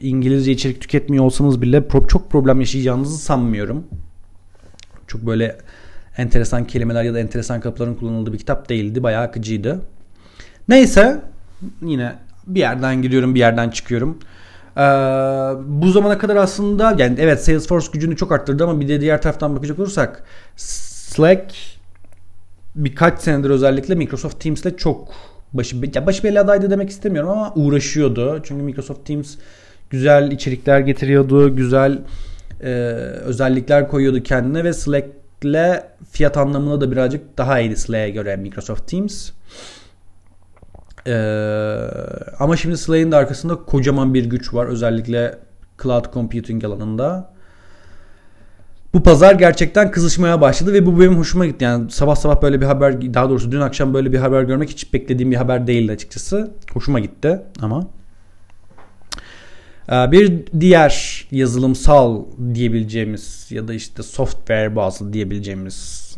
İngilizce 0.00 0.52
içerik 0.52 0.80
tüketmiyor 0.80 1.24
olsanız 1.24 1.62
bile 1.62 1.78
pro- 1.78 2.08
çok 2.08 2.30
problem 2.30 2.60
yaşayacağınızı 2.60 3.18
sanmıyorum. 3.18 3.84
Çok 5.06 5.26
böyle 5.26 5.58
enteresan 6.16 6.66
kelimeler 6.66 7.02
ya 7.04 7.14
da 7.14 7.20
enteresan 7.20 7.60
kalıpların 7.60 7.94
kullanıldığı 7.94 8.32
bir 8.32 8.38
kitap 8.38 8.68
değildi. 8.68 9.02
Bayağı 9.02 9.22
akıcıydı. 9.22 9.80
Neyse 10.68 11.22
yine 11.82 12.14
bir 12.46 12.60
yerden 12.60 13.02
giriyorum 13.02 13.34
bir 13.34 13.40
yerden 13.40 13.70
çıkıyorum. 13.70 14.18
Ee, 14.76 14.80
bu 15.66 15.90
zamana 15.90 16.18
kadar 16.18 16.36
aslında 16.36 16.94
yani 16.98 17.16
evet 17.18 17.44
Salesforce 17.44 17.88
gücünü 17.92 18.16
çok 18.16 18.32
arttırdı 18.32 18.64
ama 18.64 18.80
bir 18.80 18.88
de 18.88 19.00
diğer 19.00 19.22
taraftan 19.22 19.56
bakacak 19.56 19.78
olursak 19.78 20.24
Slack 20.56 21.54
birkaç 22.74 23.20
senedir 23.20 23.50
özellikle 23.50 23.94
Microsoft 23.94 24.40
Teams'le 24.40 24.76
çok 24.78 25.08
başı, 25.52 25.76
ya 25.94 26.06
başı 26.06 26.22
belli 26.22 26.40
adaydı 26.40 26.70
demek 26.70 26.90
istemiyorum 26.90 27.30
ama 27.30 27.52
uğraşıyordu. 27.54 28.40
Çünkü 28.44 28.62
Microsoft 28.62 29.06
Teams 29.06 29.36
güzel 29.90 30.30
içerikler 30.30 30.80
getiriyordu, 30.80 31.56
güzel 31.56 31.98
e, 32.62 32.70
özellikler 33.24 33.88
koyuyordu 33.88 34.22
kendine 34.22 34.64
ve 34.64 34.72
Slack'le 34.72 35.82
fiyat 36.10 36.36
anlamında 36.36 36.80
da 36.80 36.92
birazcık 36.92 37.38
daha 37.38 37.60
iyiydi 37.60 37.76
Slack'e 37.76 38.10
göre 38.10 38.36
Microsoft 38.36 38.90
Teams. 38.90 39.30
Ee, 41.06 41.12
ama 42.38 42.56
şimdi 42.56 42.78
Slack'in 42.78 43.12
de 43.12 43.16
arkasında 43.16 43.54
kocaman 43.54 44.14
bir 44.14 44.24
güç 44.24 44.54
var. 44.54 44.66
Özellikle 44.66 45.38
cloud 45.82 46.12
computing 46.12 46.64
alanında. 46.64 47.35
Bu 48.96 49.02
pazar 49.02 49.34
gerçekten 49.34 49.90
kızışmaya 49.90 50.40
başladı 50.40 50.72
ve 50.72 50.86
bu 50.86 51.00
benim 51.00 51.18
hoşuma 51.18 51.46
gitti. 51.46 51.64
Yani 51.64 51.90
sabah 51.90 52.16
sabah 52.16 52.42
böyle 52.42 52.60
bir 52.60 52.66
haber, 52.66 53.14
daha 53.14 53.30
doğrusu 53.30 53.52
dün 53.52 53.60
akşam 53.60 53.94
böyle 53.94 54.12
bir 54.12 54.18
haber 54.18 54.42
görmek 54.42 54.70
hiç 54.70 54.92
beklediğim 54.92 55.30
bir 55.30 55.36
haber 55.36 55.66
değildi 55.66 55.92
açıkçası. 55.92 56.50
Hoşuma 56.72 57.00
gitti 57.00 57.40
ama. 57.60 57.86
Ee, 59.88 60.12
bir 60.12 60.42
diğer 60.60 61.26
yazılımsal 61.30 62.24
diyebileceğimiz 62.54 63.46
ya 63.50 63.68
da 63.68 63.74
işte 63.74 64.02
software 64.02 64.76
bazlı 64.76 65.12
diyebileceğimiz 65.12 66.16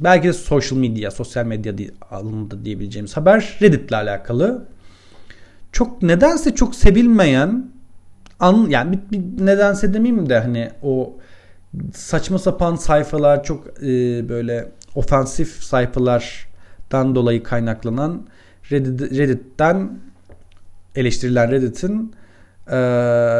belki 0.00 0.28
de 0.28 0.32
social 0.32 0.78
media, 0.80 1.10
sosyal 1.10 1.46
medya 1.46 1.74
alanında 2.10 2.64
diyebileceğimiz 2.64 3.16
haber 3.16 3.58
Reddit 3.62 3.88
ile 3.88 3.96
alakalı. 3.96 4.64
Çok 5.72 6.02
nedense 6.02 6.54
çok 6.54 6.74
sevilmeyen 6.74 7.70
an 8.40 8.66
yani 8.70 8.98
bir, 9.12 9.18
bir 9.18 9.46
nedense 9.46 9.94
demeyeyim 9.94 10.28
de 10.28 10.38
hani 10.38 10.70
o 10.82 11.16
saçma 11.94 12.38
sapan 12.38 12.76
sayfalar 12.76 13.44
çok 13.44 13.66
e, 13.82 14.28
böyle 14.28 14.72
ofensif 14.94 15.62
sayfalardan 15.62 17.14
dolayı 17.14 17.42
kaynaklanan 17.42 18.26
Reddit, 18.70 19.18
Reddit'ten 19.18 19.98
eleştirilen 20.94 21.50
Reddit'in 21.50 22.14
e, 22.66 22.76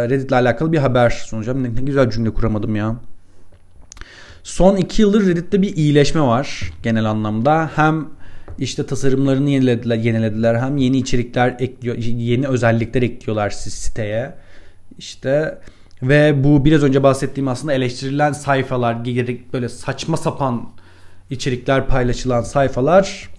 Reddit'le 0.09 0.33
alakalı 0.33 0.73
bir 0.73 0.78
haber 0.78 1.11
sunacağım. 1.11 1.64
Ne, 1.64 1.75
ne 1.75 1.80
güzel 1.80 2.11
cümle 2.11 2.30
kuramadım 2.30 2.76
ya. 2.76 2.97
Son 4.42 4.76
iki 4.76 5.02
yıldır 5.02 5.26
Reddit'te 5.26 5.62
bir 5.62 5.76
iyileşme 5.76 6.21
var 6.21 6.73
genel 6.83 7.04
anlamda. 7.04 7.71
Hem 7.75 8.09
işte 8.59 8.87
tasarımlarını 8.87 9.50
yenilediler, 9.50 9.97
yenilediler 9.97 10.54
hem 10.54 10.76
yeni 10.76 10.99
içerikler 10.99 11.56
ekliyor, 11.59 11.97
yeni 11.97 12.49
özellikler 12.49 13.02
ekliyorlar 13.02 13.50
siteye. 13.50 14.35
İşte 14.99 15.59
ve 16.02 16.44
bu 16.44 16.64
biraz 16.64 16.82
önce 16.82 17.02
bahsettiğim 17.02 17.48
aslında 17.48 17.72
eleştirilen 17.72 18.32
sayfalar, 18.32 19.04
böyle 19.52 19.68
saçma 19.68 20.16
sapan 20.16 20.68
içerikler 21.30 21.86
paylaşılan 21.86 22.42
sayfalar 22.42 23.30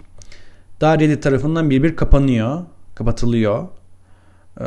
daha 0.80 0.98
Reddit 0.98 1.22
tarafından 1.22 1.70
bir 1.70 1.82
bir 1.82 1.96
kapanıyor, 1.96 2.62
kapatılıyor. 2.94 3.68
Ee, 4.60 4.64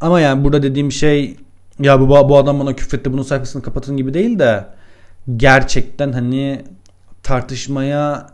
ama 0.00 0.20
yani 0.20 0.44
burada 0.44 0.62
dediğim 0.62 0.92
şey 0.92 1.36
ya 1.78 2.00
bu 2.00 2.08
bu 2.08 2.38
adam 2.38 2.60
bana 2.60 2.76
küfretti 2.76 3.12
bunun 3.12 3.22
sayfasını 3.22 3.62
kapatın 3.62 3.96
gibi 3.96 4.14
değil 4.14 4.38
de 4.38 4.66
gerçekten 5.36 6.12
hani 6.12 6.64
tartışmaya 7.22 8.26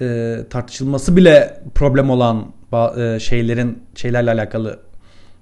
e, 0.00 0.38
tartışılması 0.50 1.16
bile 1.16 1.62
problem 1.74 2.10
olan 2.10 2.52
e, 2.96 3.20
şeylerin 3.20 3.82
şeylerle 3.94 4.30
alakalı 4.30 4.80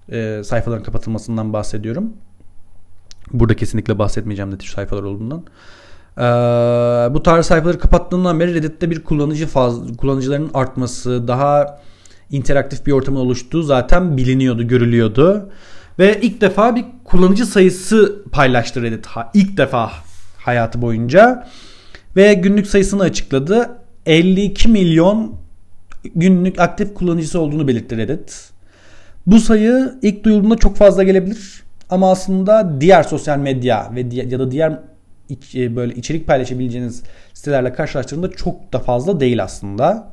e, 0.08 0.42
sayfaların 0.44 0.84
kapatılmasından 0.84 1.52
bahsediyorum. 1.52 2.12
Burada 3.32 3.56
kesinlikle 3.56 3.98
bahsetmeyeceğim 3.98 4.58
tür 4.58 4.68
sayfalar 4.68 5.02
olduğundan. 5.02 5.44
E, 6.18 6.24
bu 7.14 7.22
tarz 7.22 7.46
sayfaları 7.46 7.78
kapattığından 7.78 8.40
beri 8.40 8.54
Reddit'te 8.54 8.90
bir 8.90 9.04
kullanıcı 9.04 9.46
faz, 9.46 9.96
kullanıcıların 9.96 10.50
artması, 10.54 11.28
daha 11.28 11.80
interaktif 12.30 12.86
bir 12.86 12.92
ortamın 12.92 13.20
oluştuğu 13.20 13.62
zaten 13.62 14.16
biliniyordu, 14.16 14.68
görülüyordu. 14.68 15.50
Ve 15.98 16.20
ilk 16.20 16.40
defa 16.40 16.76
bir 16.76 16.84
kullanıcı 17.04 17.46
sayısı 17.46 18.22
paylaştı 18.32 18.82
Reddit. 18.82 19.06
İlk 19.34 19.56
defa 19.56 19.90
hayatı 20.36 20.82
boyunca. 20.82 21.48
Ve 22.16 22.34
günlük 22.34 22.66
sayısını 22.66 23.02
açıkladı. 23.02 23.70
52 24.06 24.68
milyon 24.68 25.34
günlük 26.14 26.60
aktif 26.60 26.94
kullanıcısı 26.94 27.40
olduğunu 27.40 27.68
belirtti 27.68 27.96
Reddit. 27.96 28.51
Bu 29.26 29.40
sayı 29.40 29.94
ilk 30.02 30.24
duyulduğunda 30.24 30.56
çok 30.56 30.76
fazla 30.76 31.02
gelebilir. 31.02 31.62
Ama 31.90 32.10
aslında 32.10 32.80
diğer 32.80 33.02
sosyal 33.02 33.38
medya 33.38 33.92
ve 33.94 34.06
ya 34.14 34.38
da 34.38 34.50
diğer 34.50 34.78
iç, 35.28 35.54
e, 35.54 35.76
böyle 35.76 35.94
içerik 35.94 36.26
paylaşabileceğiniz 36.26 37.02
sitelerle 37.34 37.72
karşılaştırdığında 37.72 38.30
çok 38.30 38.72
da 38.72 38.78
fazla 38.78 39.20
değil 39.20 39.42
aslında. 39.42 40.12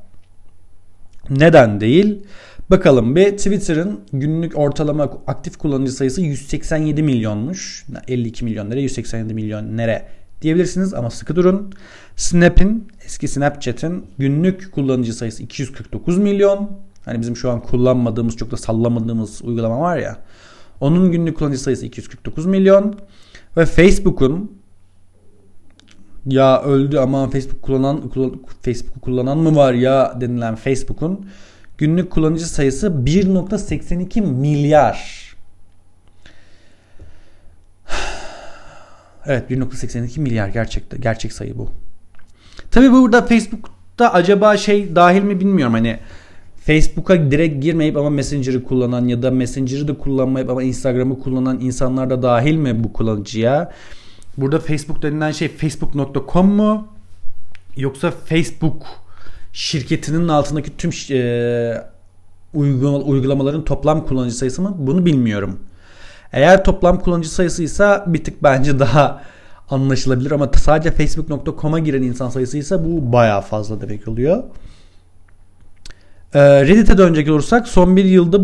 Neden 1.29 1.81
değil? 1.81 2.21
Bakalım 2.69 3.15
bir 3.15 3.37
Twitter'ın 3.37 3.99
günlük 4.13 4.57
ortalama 4.57 5.03
aktif 5.27 5.57
kullanıcı 5.57 5.91
sayısı 5.91 6.21
187 6.21 7.03
milyonmuş. 7.03 7.85
52 8.07 8.45
milyon 8.45 8.71
lira 8.71 8.79
187 8.79 9.33
milyon 9.33 9.77
nere 9.77 10.05
diyebilirsiniz 10.41 10.93
ama 10.93 11.09
sıkı 11.09 11.35
durun. 11.35 11.73
Snap'in 12.15 12.87
eski 13.05 13.27
Snapchat'in 13.27 14.05
günlük 14.17 14.71
kullanıcı 14.71 15.13
sayısı 15.13 15.43
249 15.43 16.17
milyon. 16.17 16.88
Hani 17.09 17.21
bizim 17.21 17.37
şu 17.37 17.51
an 17.51 17.61
kullanmadığımız 17.61 18.37
çok 18.37 18.51
da 18.51 18.57
sallamadığımız 18.57 19.41
uygulama 19.41 19.79
var 19.79 19.97
ya. 19.97 20.17
Onun 20.81 21.11
günlük 21.11 21.37
kullanıcı 21.37 21.61
sayısı 21.61 21.85
249 21.85 22.45
milyon. 22.45 22.95
Ve 23.57 23.65
Facebook'un 23.65 24.59
ya 26.25 26.61
öldü 26.61 26.97
ama 26.97 27.29
Facebook 27.29 27.61
kullanan 27.61 28.11
Facebook 28.61 29.01
kullanan 29.01 29.37
mı 29.37 29.55
var 29.55 29.73
ya 29.73 30.21
denilen 30.21 30.55
Facebook'un 30.55 31.25
günlük 31.77 32.11
kullanıcı 32.11 32.49
sayısı 32.49 32.87
1.82 32.87 34.21
milyar. 34.21 35.29
Evet 39.25 39.51
1.82 39.51 40.19
milyar 40.19 40.47
gerçekte 40.47 40.97
gerçek 40.97 41.33
sayı 41.33 41.57
bu. 41.57 41.69
Tabii 42.71 42.91
burada 42.91 43.25
Facebook'ta 43.25 44.13
acaba 44.13 44.57
şey 44.57 44.95
dahil 44.95 45.21
mi 45.21 45.39
bilmiyorum 45.39 45.73
hani 45.73 45.99
Facebook'a 46.65 47.31
direkt 47.31 47.63
girmeyip 47.63 47.97
ama 47.97 48.09
Messenger'ı 48.09 48.63
kullanan 48.63 49.07
ya 49.07 49.21
da 49.21 49.31
Messenger'ı 49.31 49.87
da 49.87 49.97
kullanmayıp 49.97 50.49
ama 50.49 50.63
Instagram'ı 50.63 51.19
kullanan 51.19 51.59
insanlar 51.59 52.09
da 52.09 52.21
dahil 52.21 52.55
mi 52.55 52.83
bu 52.83 52.93
kullanıcıya? 52.93 53.71
Burada 54.37 54.59
Facebook 54.59 55.01
denilen 55.01 55.31
şey 55.31 55.47
facebook.com 55.47 56.47
mu? 56.47 56.87
Yoksa 57.77 58.11
Facebook 58.11 58.85
şirketinin 59.53 60.27
altındaki 60.27 60.77
tüm 60.77 60.91
e, 61.11 61.81
uygulamaların 62.53 63.65
toplam 63.65 64.05
kullanıcı 64.05 64.35
sayısı 64.35 64.61
mı? 64.61 64.75
Bunu 64.79 65.05
bilmiyorum. 65.05 65.59
Eğer 66.33 66.63
toplam 66.63 66.99
kullanıcı 66.99 67.29
sayısıysa 67.29 68.05
bir 68.07 68.23
tık 68.23 68.43
bence 68.43 68.79
daha 68.79 69.21
anlaşılabilir 69.69 70.31
ama 70.31 70.51
sadece 70.55 70.91
facebook.com'a 70.91 71.79
giren 71.79 72.01
insan 72.01 72.29
sayısıysa 72.29 72.85
bu 72.85 73.13
baya 73.13 73.41
fazla 73.41 73.81
demek 73.81 74.07
oluyor. 74.07 74.43
Ee, 76.33 76.67
Reddit'e 76.67 76.97
dönecek 76.97 77.29
olursak 77.29 77.67
son 77.67 77.95
bir 77.95 78.05
yılda 78.05 78.39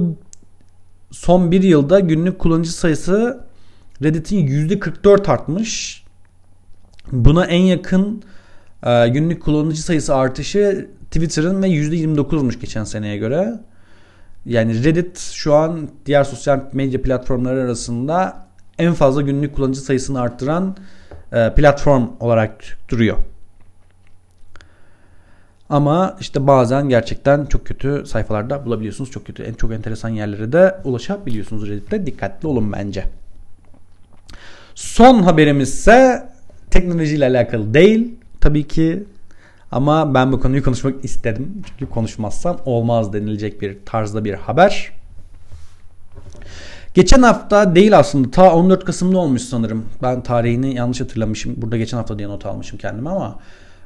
son 1.12 1.52
bir 1.52 1.63
yılda 1.63 2.00
günlük 2.00 2.39
kullanıcı 2.39 2.74
sayısı 2.74 3.45
Reddit'in 4.04 4.48
%44 4.48 5.32
artmış. 5.32 6.04
Buna 7.12 7.45
en 7.45 7.62
yakın 7.62 8.24
e, 8.84 9.08
günlük 9.08 9.43
kullanıcı 9.43 9.84
sayısı 9.84 10.15
artışı 10.15 10.89
Twitter'ın 11.12 11.63
ve 11.63 11.67
%29'muş 11.67 12.60
geçen 12.60 12.84
seneye 12.84 13.17
göre. 13.17 13.54
Yani 14.45 14.84
Reddit 14.84 15.19
şu 15.19 15.54
an 15.54 15.89
diğer 16.06 16.24
sosyal 16.24 16.62
medya 16.74 17.02
platformları 17.02 17.62
arasında 17.62 18.48
en 18.78 18.93
fazla 18.93 19.21
günlük 19.21 19.56
kullanıcı 19.56 19.80
sayısını 19.82 20.21
arttıran 20.21 20.78
e, 21.32 21.54
platform 21.54 22.08
olarak 22.19 22.78
duruyor. 22.89 23.17
Ama 25.69 26.17
işte 26.19 26.47
bazen 26.47 26.89
gerçekten 26.89 27.45
çok 27.45 27.65
kötü 27.65 28.04
sayfalarda 28.06 28.65
bulabiliyorsunuz. 28.65 29.12
Çok 29.12 29.25
kötü, 29.25 29.43
en 29.43 29.54
çok 29.54 29.73
enteresan 29.73 30.10
yerlere 30.10 30.51
de 30.51 30.78
ulaşabiliyorsunuz 30.84 31.69
Reddit'te. 31.69 32.06
Dikkatli 32.06 32.47
olun 32.47 32.73
bence. 32.73 33.04
Son 34.75 35.23
haberimiz 35.23 35.69
ise 35.69 36.30
teknolojiyle 36.71 37.25
alakalı 37.25 37.73
değil. 37.73 38.15
Tabii 38.41 38.67
ki 38.67 39.04
ama 39.71 40.13
ben 40.13 40.32
bu 40.32 40.39
konuyu 40.39 40.63
konuşmak 40.63 41.06
istedim. 41.06 41.63
Çünkü 41.65 41.91
konuşmazsam 41.91 42.58
olmaz 42.65 43.13
denilecek 43.13 43.62
bir 43.62 43.78
tarzda 43.86 44.25
bir 44.25 44.34
haber. 44.34 44.91
Geçen 46.93 47.21
hafta 47.21 47.75
değil 47.75 47.99
aslında 47.99 48.32
ta 48.32 48.54
14 48.54 48.86
Kasım'da 48.86 49.17
olmuş 49.17 49.41
sanırım. 49.41 49.86
Ben 50.01 50.23
tarihini 50.23 50.75
yanlış 50.75 51.01
hatırlamışım. 51.01 51.54
Burada 51.58 51.78
geçen 51.78 51.97
hafta 51.97 52.19
diye 52.19 52.30
not 52.30 52.45
almışım 52.45 52.78
kendime 52.78 53.10
ama 53.10 53.39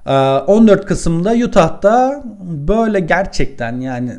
14 0.06 0.86
Kasım'da 0.86 1.34
Utah'ta 1.34 2.24
böyle 2.68 3.00
gerçekten 3.00 3.82
yani 3.82 4.12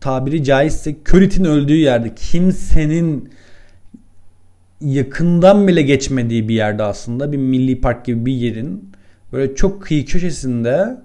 tabiri 0.00 0.44
caizse 0.44 0.96
Curry'tin 1.08 1.44
öldüğü 1.44 1.76
yerde 1.76 2.14
kimsenin 2.14 3.30
yakından 4.80 5.68
bile 5.68 5.82
geçmediği 5.82 6.48
bir 6.48 6.54
yerde 6.54 6.82
aslında 6.82 7.32
bir 7.32 7.36
milli 7.36 7.80
park 7.80 8.04
gibi 8.04 8.26
bir 8.26 8.32
yerin 8.32 8.90
böyle 9.32 9.54
çok 9.54 9.82
kıyı 9.82 10.06
köşesinde 10.06 10.96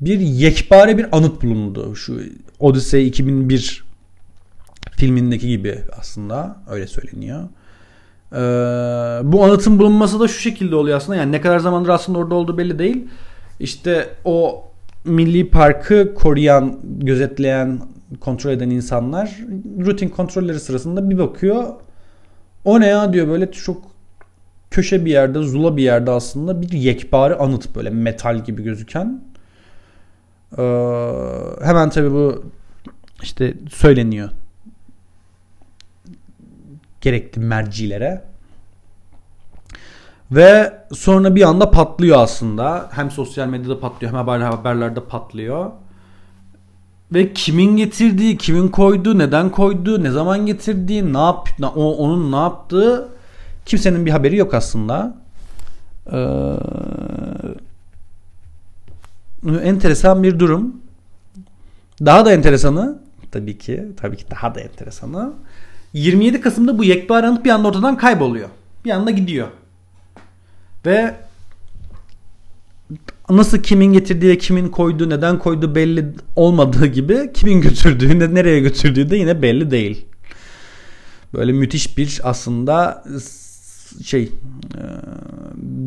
bir 0.00 0.20
yekpare 0.20 0.98
bir 0.98 1.16
anıt 1.16 1.42
bulundu. 1.42 1.96
Şu 1.96 2.20
Odyssey 2.60 3.06
2001 3.06 3.84
filmindeki 4.90 5.48
gibi 5.48 5.78
aslında 5.98 6.56
öyle 6.70 6.86
söyleniyor. 6.86 7.48
Ee, 8.34 8.38
bu 9.22 9.44
anıtın 9.44 9.78
bulunması 9.78 10.20
da 10.20 10.28
şu 10.28 10.40
şekilde 10.40 10.76
oluyor 10.76 10.96
aslında. 10.96 11.16
Yani 11.16 11.32
ne 11.32 11.40
kadar 11.40 11.58
zamandır 11.58 11.88
aslında 11.88 12.18
orada 12.18 12.34
olduğu 12.34 12.58
belli 12.58 12.78
değil. 12.78 13.08
İşte 13.60 14.08
o 14.24 14.64
milli 15.04 15.50
parkı 15.50 16.14
koruyan, 16.14 16.78
gözetleyen, 16.82 17.80
kontrol 18.20 18.50
eden 18.50 18.70
insanlar 18.70 19.38
rutin 19.80 20.08
kontrolleri 20.08 20.60
sırasında 20.60 21.10
bir 21.10 21.18
bakıyor. 21.18 21.64
O 22.64 22.80
ne 22.80 22.86
ya 22.86 23.12
diyor 23.12 23.28
böyle 23.28 23.52
çok 23.52 23.82
köşe 24.70 25.04
bir 25.04 25.10
yerde, 25.10 25.42
zula 25.42 25.76
bir 25.76 25.82
yerde 25.82 26.10
aslında 26.10 26.62
bir 26.62 26.72
yekpare 26.72 27.34
anıt 27.34 27.76
böyle 27.76 27.90
metal 27.90 28.44
gibi 28.44 28.62
gözüken. 28.62 29.22
Ee, 30.58 30.62
hemen 31.64 31.90
tabi 31.90 32.10
bu 32.10 32.44
işte 33.22 33.54
söyleniyor 33.70 34.30
gerekli 37.04 37.40
mercilere. 37.40 38.22
Ve 40.30 40.72
sonra 40.92 41.34
bir 41.34 41.42
anda 41.42 41.70
patlıyor 41.70 42.18
aslında. 42.18 42.88
Hem 42.92 43.10
sosyal 43.10 43.48
medyada 43.48 43.80
patlıyor 43.80 44.12
hem 44.12 44.26
haber, 44.26 44.40
haberlerde 44.40 45.00
patlıyor. 45.00 45.70
Ve 47.14 47.32
kimin 47.32 47.76
getirdiği, 47.76 48.38
kimin 48.38 48.68
koyduğu, 48.68 49.18
neden 49.18 49.50
koyduğu, 49.50 50.04
ne 50.04 50.10
zaman 50.10 50.46
getirdiği, 50.46 51.12
ne 51.12 51.18
yap, 51.18 51.48
o, 51.62 51.96
onun 51.96 52.32
ne 52.32 52.36
yaptığı 52.36 53.08
kimsenin 53.66 54.06
bir 54.06 54.10
haberi 54.10 54.36
yok 54.36 54.54
aslında. 54.54 55.16
Ee, 56.12 56.56
enteresan 59.62 60.22
bir 60.22 60.38
durum. 60.38 60.76
Daha 62.00 62.26
da 62.26 62.32
enteresanı 62.32 62.98
tabii 63.30 63.58
ki, 63.58 63.86
tabii 63.96 64.16
ki 64.16 64.24
daha 64.30 64.54
da 64.54 64.60
enteresanı 64.60 65.32
27 65.94 66.40
Kasım'da 66.40 66.78
bu 66.78 66.84
yekpare 66.84 67.26
anıt 67.26 67.44
bir 67.44 67.50
anda 67.50 67.68
ortadan 67.68 67.96
kayboluyor. 67.96 68.48
Bir 68.84 68.90
anda 68.90 69.10
gidiyor. 69.10 69.48
Ve 70.86 71.14
nasıl 73.30 73.58
kimin 73.58 73.92
getirdiği, 73.92 74.38
kimin 74.38 74.68
koyduğu, 74.68 75.10
neden 75.10 75.38
koyduğu 75.38 75.74
belli 75.74 76.06
olmadığı 76.36 76.86
gibi 76.86 77.30
kimin 77.34 77.60
götürdüğü, 77.60 78.34
nereye 78.34 78.60
götürdüğü 78.60 79.10
de 79.10 79.16
yine 79.16 79.42
belli 79.42 79.70
değil. 79.70 80.06
Böyle 81.34 81.52
müthiş 81.52 81.98
bir 81.98 82.20
aslında 82.24 83.04
şey 84.04 84.22
e, 84.22 84.30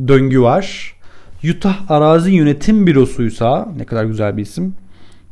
döngü 0.07 0.41
var. 0.41 0.95
Utah 1.49 1.91
Arazi 1.91 2.31
Yönetim 2.31 2.87
Bürosu'ysa 2.87 3.73
ne 3.77 3.85
kadar 3.85 4.05
güzel 4.05 4.37
bir 4.37 4.41
isim 4.41 4.75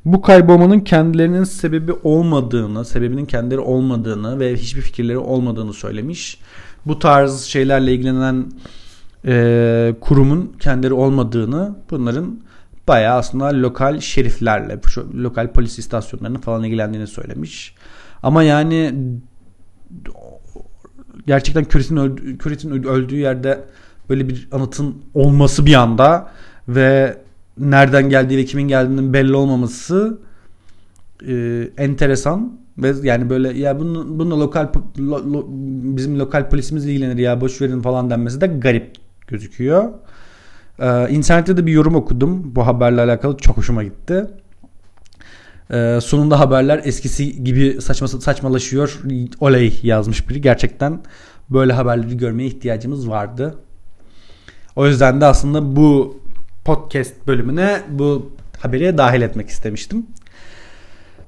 bu 0.06 0.22
kaybolmanın 0.22 0.80
kendilerinin 0.80 1.44
sebebi 1.44 1.94
olmadığını, 2.04 2.86
sebebinin 2.86 3.26
kendileri 3.26 3.60
olmadığını 3.60 4.40
ve 4.40 4.56
hiçbir 4.56 4.82
fikirleri 4.82 5.18
olmadığını 5.18 5.74
söylemiş. 5.74 6.40
Bu 6.86 7.00
tarz 7.00 7.42
şeylerle 7.42 7.94
ilgilenen 7.94 8.46
e, 9.26 9.96
kurumun 10.02 10.56
kendileri 10.60 10.94
olmadığını, 10.94 11.76
bunların 11.92 12.40
bayağı 12.88 13.18
aslında 13.18 13.46
lokal 13.46 14.00
şeriflerle, 14.00 14.80
lokal 15.16 15.52
polis 15.52 15.80
istasyonlarının 15.80 16.40
falan 16.40 16.64
ilgilendiğini 16.64 17.08
söylemiş. 17.08 17.76
Ama 18.24 18.44
yani 18.44 18.96
gerçekten 21.28 21.66
Kürit'in 21.66 22.38
Kürit'in 22.38 22.84
öldüğü 22.84 23.18
yerde 23.18 23.64
böyle 24.10 24.30
bir 24.30 24.48
anıtın 24.52 24.96
olması 25.14 25.66
bir 25.66 25.74
anda 25.74 26.32
ve 26.68 27.18
nereden 27.58 28.10
geldiği 28.10 28.38
ve 28.38 28.46
kimin 28.46 28.68
geldiğinin 28.68 29.14
belli 29.14 29.36
olmaması 29.36 30.20
e, 31.28 31.68
enteresan 31.78 32.60
ve 32.78 32.94
yani 33.04 33.30
böyle 33.30 33.58
ya 33.60 33.80
bunun 33.80 34.20
bununla 34.20 34.40
lokal 34.40 34.68
lo, 35.00 35.34
lo, 35.34 35.46
bizim 35.98 36.20
lokal 36.20 36.50
polisimiz 36.50 36.86
ilgilenir 36.86 37.18
ya 37.18 37.42
boş 37.42 37.62
verin 37.62 37.82
falan 37.82 38.10
denmesi 38.10 38.42
de 38.42 38.48
garip 38.48 38.96
gözüküyor. 39.28 39.90
Ee, 40.80 41.10
internette 41.10 41.58
de 41.58 41.66
bir 41.66 41.72
yorum 41.72 41.96
okudum 41.96 42.56
bu 42.56 42.68
haberle 42.68 43.02
alakalı 43.02 43.38
çok 43.38 43.58
hoşuma 43.58 43.84
gitti. 43.84 44.26
Ee, 45.72 46.00
sonunda 46.02 46.40
haberler 46.40 46.82
eskisi 46.84 47.44
gibi 47.44 47.82
saçma 47.82 48.08
saçmalaşıyor. 48.08 49.02
Oley 49.40 49.80
yazmış 49.84 50.30
biri. 50.30 50.42
Gerçekten 50.42 51.02
böyle 51.50 51.74
haberleri 51.74 52.18
görmeye 52.18 52.46
ihtiyacımız 52.46 53.10
vardı. 53.10 53.56
O 54.76 54.88
yüzden 54.88 55.22
de 55.22 55.26
aslında 55.26 55.76
bu 55.76 56.20
podcast 56.66 57.28
bölümüne 57.28 57.82
bu 57.90 58.32
haberi 58.60 58.98
dahil 58.98 59.22
etmek 59.22 59.50
istemiştim. 59.50 60.06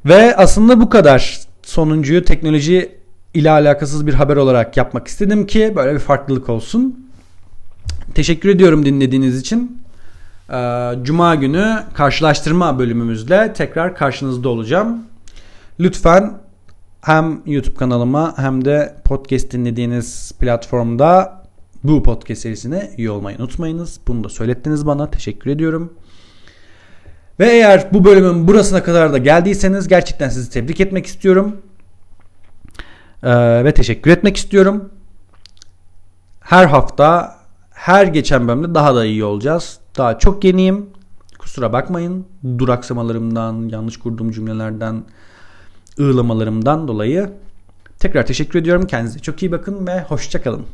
Ve 0.06 0.36
aslında 0.36 0.80
bu 0.80 0.90
kadar. 0.90 1.48
Sonuncuyu 1.64 2.26
teknoloji 2.26 2.92
ile 3.34 3.52
alakasız 3.52 4.08
bir 4.08 4.14
haber 4.14 4.36
olarak 4.36 4.78
yapmak 4.78 5.08
istedim 5.08 5.48
ki 5.48 5.74
böyle 5.76 5.94
bir 5.94 6.00
farklılık 6.00 6.50
olsun. 6.50 7.10
Teşekkür 8.16 8.50
ediyorum 8.50 8.86
dinlediğiniz 8.86 9.40
için. 9.40 9.82
Ee, 10.50 10.94
Cuma 11.04 11.36
günü 11.36 11.84
karşılaştırma 11.94 12.80
bölümümüzle 12.80 13.54
tekrar 13.54 13.96
karşınızda 13.96 14.50
olacağım. 14.50 15.04
Lütfen 15.80 16.34
hem 17.02 17.42
YouTube 17.46 17.76
kanalıma 17.76 18.34
hem 18.38 18.66
de 18.66 18.96
podcast 19.06 19.52
dinlediğiniz 19.52 20.32
platformda 20.40 21.44
bu 21.88 22.04
podcast 22.04 22.42
serisine 22.42 22.92
üye 22.98 23.12
olmayı 23.12 23.38
unutmayınız. 23.38 24.00
Bunu 24.08 24.24
da 24.24 24.30
söylettiniz 24.30 24.86
bana. 24.86 25.12
Teşekkür 25.12 25.50
ediyorum. 25.52 25.94
Ve 27.40 27.46
eğer 27.46 27.88
bu 27.94 28.06
bölümün 28.06 28.48
burasına 28.48 28.84
kadar 28.84 29.14
da 29.14 29.18
geldiyseniz 29.18 29.88
gerçekten 29.88 30.30
sizi 30.30 30.50
tebrik 30.50 30.80
etmek 30.80 31.06
istiyorum. 31.06 31.58
Ee, 33.24 33.64
ve 33.64 33.74
teşekkür 33.74 34.12
etmek 34.12 34.38
istiyorum. 34.38 34.90
Her 36.40 36.66
hafta, 36.66 37.36
her 37.72 38.08
geçen 38.08 38.48
bölümde 38.48 38.76
daha 38.76 38.96
da 38.96 39.06
iyi 39.06 39.24
olacağız. 39.24 39.80
Daha 39.98 40.20
çok 40.20 40.44
yeniyim. 40.44 40.90
Kusura 41.40 41.74
bakmayın. 41.74 42.26
Duraksamalarımdan, 42.58 43.70
yanlış 43.70 43.98
kurduğum 44.00 44.32
cümlelerden, 44.32 45.04
ığlamalarımdan 46.00 46.88
dolayı. 46.88 47.30
Tekrar 48.00 48.26
teşekkür 48.26 48.60
ediyorum. 48.60 48.88
Kendinize 48.88 49.20
çok 49.20 49.44
iyi 49.44 49.52
bakın 49.52 49.88
ve 49.88 50.02
hoşçakalın. 50.02 50.66